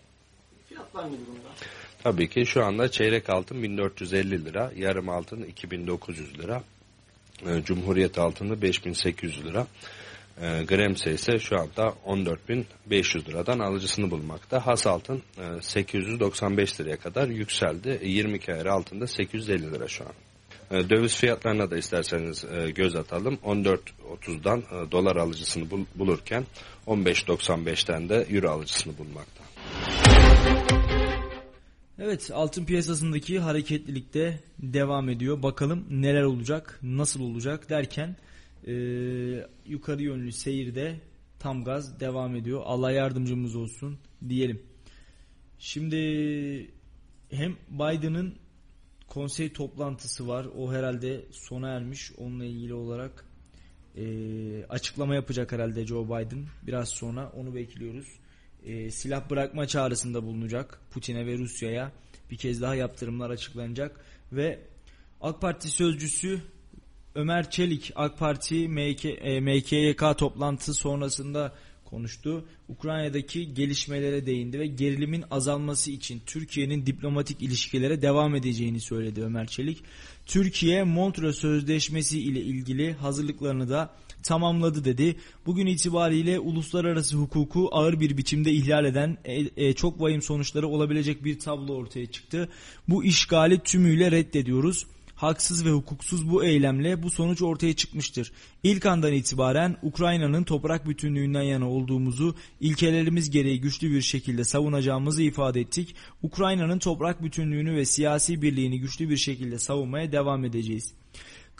[0.68, 1.48] Fiyatlar ne durumda?
[2.02, 6.62] Tabii ki şu anda çeyrek altın 1450 lira, yarım altın 2900 lira,
[7.46, 9.66] e, Cumhuriyet altını 5800 lira.
[10.42, 14.66] E, Gremse ise şu anda 14.500 liradan alıcısını bulmakta.
[14.66, 18.00] Has altın e, 895 liraya kadar yükseldi.
[18.04, 20.12] 22 ayar altında 850 lira şu an.
[20.78, 23.34] E, Döviz fiyatlarına da isterseniz e, göz atalım.
[23.44, 26.44] 14.30'dan e, dolar alıcısını bul- bulurken
[26.86, 29.44] 15.95'ten de euro alıcısını bulmakta.
[32.02, 35.42] Evet altın piyasasındaki hareketlilikte devam ediyor.
[35.42, 38.16] Bakalım neler olacak, nasıl olacak derken
[38.66, 38.72] e,
[39.66, 41.00] yukarı yönlü seyirde
[41.38, 42.62] tam gaz devam ediyor.
[42.64, 43.98] Allah yardımcımız olsun
[44.28, 44.62] diyelim.
[45.58, 45.96] Şimdi
[47.30, 48.34] hem Biden'ın
[49.08, 50.46] konsey toplantısı var.
[50.56, 52.12] O herhalde sona ermiş.
[52.18, 53.24] Onunla ilgili olarak
[53.96, 54.04] e,
[54.68, 56.46] açıklama yapacak herhalde Joe Biden.
[56.66, 58.19] Biraz sonra onu bekliyoruz.
[58.66, 61.92] E, silah bırakma çağrısında bulunacak Putin'e ve Rusya'ya.
[62.30, 64.58] Bir kez daha yaptırımlar açıklanacak ve
[65.20, 66.40] AK Parti sözcüsü
[67.14, 71.54] Ömer Çelik AK Parti MK, e, MKYK toplantısı sonrasında
[71.84, 72.44] konuştu.
[72.68, 79.82] Ukrayna'daki gelişmelere değindi ve gerilimin azalması için Türkiye'nin diplomatik ilişkilere devam edeceğini söyledi Ömer Çelik.
[80.26, 85.16] Türkiye Montreux Sözleşmesi ile ilgili hazırlıklarını da tamamladı dedi.
[85.46, 91.24] Bugün itibariyle uluslararası hukuku ağır bir biçimde ihlal eden e, e, çok vahim sonuçları olabilecek
[91.24, 92.48] bir tablo ortaya çıktı.
[92.88, 94.86] Bu işgali tümüyle reddediyoruz
[95.22, 98.32] haksız ve hukuksuz bu eylemle bu sonuç ortaya çıkmıştır.
[98.62, 105.60] İlk andan itibaren Ukrayna'nın toprak bütünlüğünden yana olduğumuzu ilkelerimiz gereği güçlü bir şekilde savunacağımızı ifade
[105.60, 105.94] ettik.
[106.22, 110.99] Ukrayna'nın toprak bütünlüğünü ve siyasi birliğini güçlü bir şekilde savunmaya devam edeceğiz.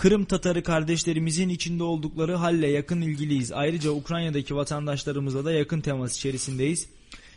[0.01, 3.53] Kırım Tatarı kardeşlerimizin içinde oldukları halle yakın ilgiliyiz.
[3.53, 6.89] Ayrıca Ukrayna'daki vatandaşlarımızla da yakın temas içerisindeyiz.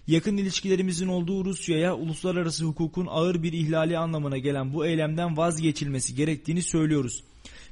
[0.08, 6.62] Yakın ilişkilerimizin olduğu Rusya'ya uluslararası hukukun ağır bir ihlali anlamına gelen bu eylemden vazgeçilmesi gerektiğini
[6.62, 7.24] söylüyoruz.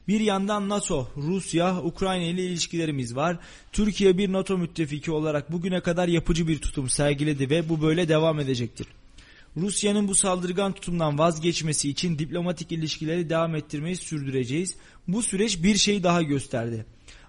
[0.07, 3.39] Bir yandan NATO, Rusya, Ukrayna ile ilişkilerimiz var.
[3.71, 8.39] Türkiye bir NATO müttefiki olarak bugüne kadar yapıcı bir tutum sergiledi ve bu böyle devam
[8.39, 8.87] edecektir.
[9.57, 14.75] Rusya'nın bu saldırgan tutumdan vazgeçmesi için diplomatik ilişkileri devam ettirmeyi sürdüreceğiz.
[15.07, 16.85] Bu süreç bir şey daha gösterdi.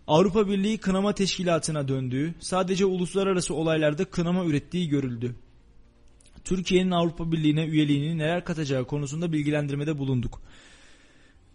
[0.07, 5.35] Avrupa Birliği kınama teşkilatına döndüğü, sadece uluslararası olaylarda kınama ürettiği görüldü.
[6.45, 10.43] Türkiye'nin Avrupa Birliği'ne üyeliğini neler katacağı konusunda bilgilendirmede bulunduk.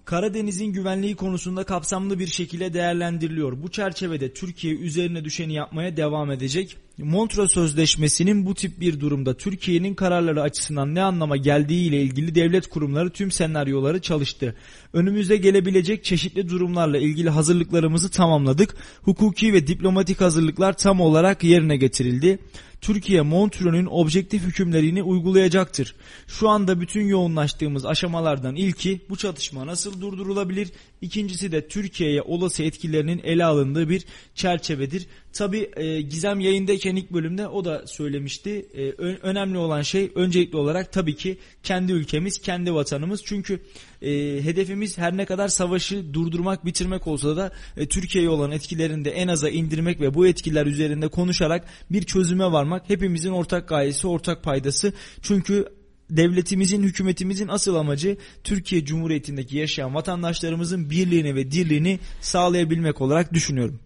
[0.05, 3.63] Karadeniz'in güvenliği konusunda kapsamlı bir şekilde değerlendiriliyor.
[3.63, 6.77] Bu çerçevede Türkiye üzerine düşeni yapmaya devam edecek.
[7.03, 12.67] Montreux Sözleşmesi'nin bu tip bir durumda Türkiye'nin kararları açısından ne anlama geldiği ile ilgili devlet
[12.67, 14.55] kurumları tüm senaryoları çalıştı.
[14.93, 18.75] Önümüzde gelebilecek çeşitli durumlarla ilgili hazırlıklarımızı tamamladık.
[19.01, 22.39] Hukuki ve diplomatik hazırlıklar tam olarak yerine getirildi.
[22.81, 25.95] Türkiye Montreux'ün objektif hükümlerini uygulayacaktır.
[26.27, 30.71] Şu anda bütün yoğunlaştığımız aşamalardan ilki bu çatışma nasıl durdurulabilir?
[31.01, 34.05] İkincisi de Türkiye'ye olası etkilerinin ele alındığı bir
[34.35, 35.07] çerçevedir.
[35.33, 38.65] Tabi e, Gizem yayındayken ilk bölümde o da söylemişti.
[38.73, 43.21] E, ö- önemli olan şey öncelikli olarak tabii ki kendi ülkemiz, kendi vatanımız.
[43.25, 43.59] Çünkü
[44.01, 44.09] e,
[44.43, 49.27] hedefimiz her ne kadar savaşı durdurmak, bitirmek olsa da e, Türkiye'ye olan etkilerini de en
[49.27, 54.93] aza indirmek ve bu etkiler üzerinde konuşarak bir çözüme varmak hepimizin ortak gayesi, ortak paydası.
[55.21, 55.76] Çünkü
[56.09, 63.79] devletimizin, hükümetimizin asıl amacı Türkiye Cumhuriyeti'ndeki yaşayan vatandaşlarımızın birliğini ve dirliğini sağlayabilmek olarak düşünüyorum.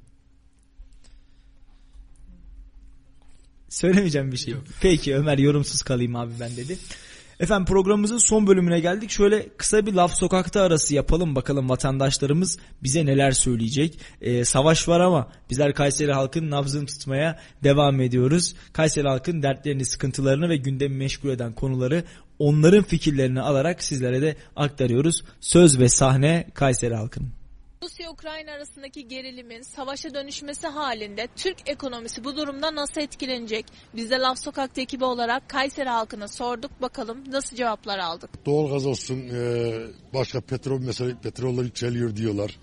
[3.69, 4.53] Söylemeyeceğim bir şey.
[4.81, 6.77] Peki Ömer yorumsuz kalayım abi ben dedi.
[7.41, 9.09] Efendim programımızın son bölümüne geldik.
[9.09, 13.99] Şöyle kısa bir laf sokakta arası yapalım bakalım vatandaşlarımız bize neler söyleyecek.
[14.21, 18.55] Ee, savaş var ama bizler Kayseri halkın nabzını tutmaya devam ediyoruz.
[18.73, 22.03] Kayseri halkın dertlerini, sıkıntılarını ve gündemi meşgul eden konuları
[22.39, 25.23] onların fikirlerini alarak sizlere de aktarıyoruz.
[25.39, 27.40] Söz ve sahne Kayseri halkının.
[27.83, 33.65] Rusya-Ukrayna arasındaki gerilimin savaşa dönüşmesi halinde Türk ekonomisi bu durumda nasıl etkilenecek?
[33.95, 36.81] Biz de Laf Sokak'ta ekibi olarak Kayseri halkına sorduk.
[36.81, 38.45] Bakalım nasıl cevaplar aldık?
[38.45, 39.73] Doğalgaz olsun, e,
[40.13, 42.59] başka petrol mesela petroller yükseliyor diyorlar.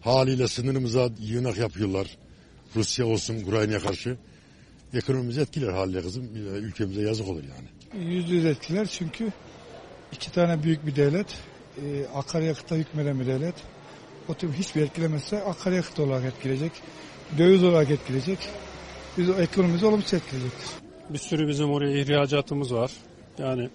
[0.00, 2.18] Haliyle sınırımıza yığınak yapıyorlar.
[2.76, 4.16] Rusya olsun Ukrayna'ya karşı.
[4.94, 6.24] Ekonomimizi etkiler haliyle kızım.
[6.24, 8.04] E, Ülkemize yazık olur yani.
[8.06, 9.32] Yüzde yüz etkiler çünkü
[10.12, 11.38] iki tane büyük bir devlet,
[11.82, 13.54] e, akaryakıta hükmeden bir devlet.
[14.28, 16.72] O tüm hiçbir etkilemezse akaryakıt olarak etkileyecek,
[17.38, 18.38] döviz olarak etkileyecek.
[19.18, 20.58] Biz o ekonomimizi olumsuz etkileyecek.
[21.10, 22.92] Bir sürü bizim oraya ihracatımız var.
[23.38, 23.68] Yani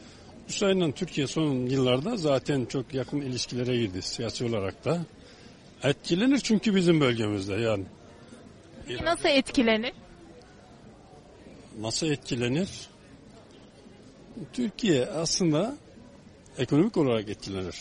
[0.56, 5.06] Ukrayna Türkiye son yıllarda zaten çok yakın ilişkilere girdi siyasi olarak da.
[5.84, 7.86] Etkilenir çünkü bizim bölgemizde yani.
[8.88, 9.94] Peki nasıl etkilenir?
[11.80, 12.69] Nasıl etkilenir?
[14.53, 15.78] Türkiye aslında
[16.57, 17.76] ekonomik olarak etkilenir.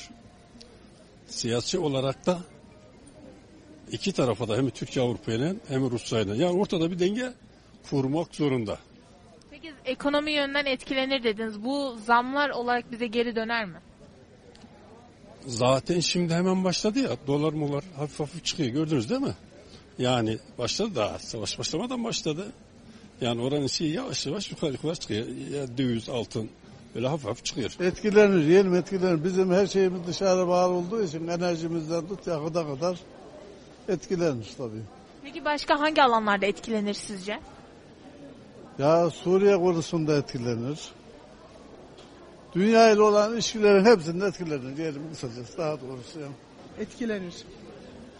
[1.26, 2.40] Siyasi olarak da
[3.92, 6.36] iki tarafa da hem Türkiye Avrupa'yla hem Rusya'yla.
[6.36, 7.32] Yani ortada bir denge
[7.90, 8.78] kurmak zorunda.
[9.50, 11.64] Peki ekonomi yönden etkilenir dediniz.
[11.64, 13.78] Bu zamlar olarak bize geri döner mi?
[15.46, 17.10] Zaten şimdi hemen başladı ya.
[17.26, 18.68] Dolar molar hafif hafif çıkıyor.
[18.68, 19.34] Gördünüz değil mi?
[19.98, 21.18] Yani başladı daha.
[21.18, 22.52] Savaş başlamadan başladı.
[23.20, 25.26] Yani oranın şeyi yavaş yavaş yukarı yukarı çıkıyor.
[25.26, 26.50] Ya döviz, altın
[26.94, 27.76] böyle hafif hafif çıkıyor.
[27.80, 29.24] Etkilenir, yeğenim etkilenir.
[29.24, 32.98] Bizim her şeyimiz dışarı bağlı olduğu için enerjimizden tut yakıta kadar
[33.88, 34.82] etkilenir tabii.
[35.22, 37.40] Peki başka hangi alanlarda etkilenir sizce?
[38.78, 40.90] Ya Suriye konusunda etkilenir.
[42.54, 46.20] Dünya ile olan ilişkilerin hepsinde etkilenir diyelim kısacası daha doğrusu.
[46.20, 46.32] Yani.
[46.78, 47.34] etkilenir.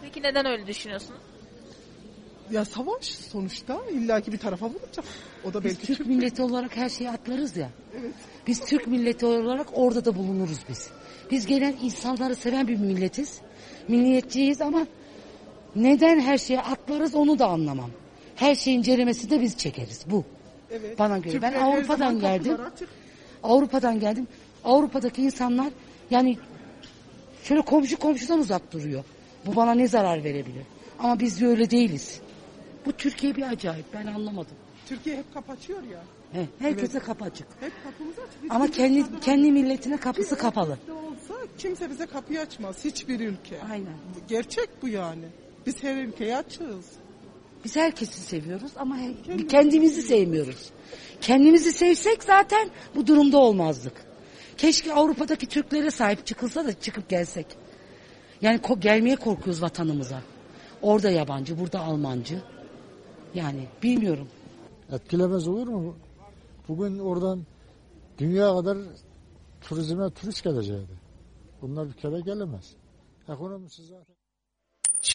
[0.01, 1.19] Peki neden öyle düşünüyorsunuz?
[2.51, 5.05] Ya savaş sonuçta illaki bir tarafa vuracak.
[5.45, 7.69] O da Biz belki Türk milleti olarak her şeyi atlarız ya.
[8.47, 10.89] Biz Türk milleti olarak orada da bulunuruz biz.
[11.31, 13.41] Biz gelen insanları seven bir milletiz.
[13.87, 14.87] Milliyetçiyiz ama
[15.83, 17.89] neden her şeye atlarız onu da anlamam.
[18.35, 20.01] Her şeyin ceremesi de biz çekeriz.
[20.05, 20.23] Bu.
[20.71, 20.99] Evet.
[20.99, 21.31] Bana göre.
[21.31, 22.57] Türkler Ben Avrupa'dan geldim.
[23.43, 24.27] Avrupa'dan geldim.
[24.63, 25.67] Avrupa'daki insanlar
[26.11, 26.37] yani
[27.43, 29.03] şöyle komşu komşudan uzak duruyor.
[29.45, 30.63] Bu bana ne zarar verebilir?
[30.99, 32.21] Ama biz öyle değiliz.
[32.85, 33.85] Bu Türkiye bir acayip.
[33.93, 34.55] Ben anlamadım.
[34.89, 36.03] Türkiye hep kapı açıyor ya.
[36.31, 37.47] He, herkese kapı açık.
[37.59, 38.43] Hep kapımız açık.
[38.43, 40.77] Biz Ama kendi kendi milletine kapısı kapalı.
[40.87, 42.85] Ne olsa kimse bize kapıyı açmaz.
[42.85, 43.61] Hiçbir ülke.
[43.71, 43.93] Aynen.
[44.27, 45.25] Gerçek bu yani.
[45.67, 46.91] Biz her ülkeye açığız.
[47.65, 50.69] Biz herkesi seviyoruz ama he- kendimizi sevmiyoruz.
[51.21, 53.93] Kendimizi sevsek zaten bu durumda olmazdık.
[54.57, 57.45] Keşke Avrupa'daki Türklere sahip çıkılsa da çıkıp gelsek.
[58.41, 60.21] Yani ko- gelmeye korkuyoruz vatanımıza.
[60.81, 62.41] Orada yabancı, burada Almancı.
[63.35, 64.27] Yani bilmiyorum.
[64.91, 65.95] Etkilemez olur mu?
[66.67, 67.43] Bugün oradan
[68.17, 68.77] dünya kadar
[69.61, 70.93] turizme turist geleceğiydi.
[71.61, 72.73] Bunlar bir kere gelemez.
[73.29, 74.16] Ekonomisi zaten.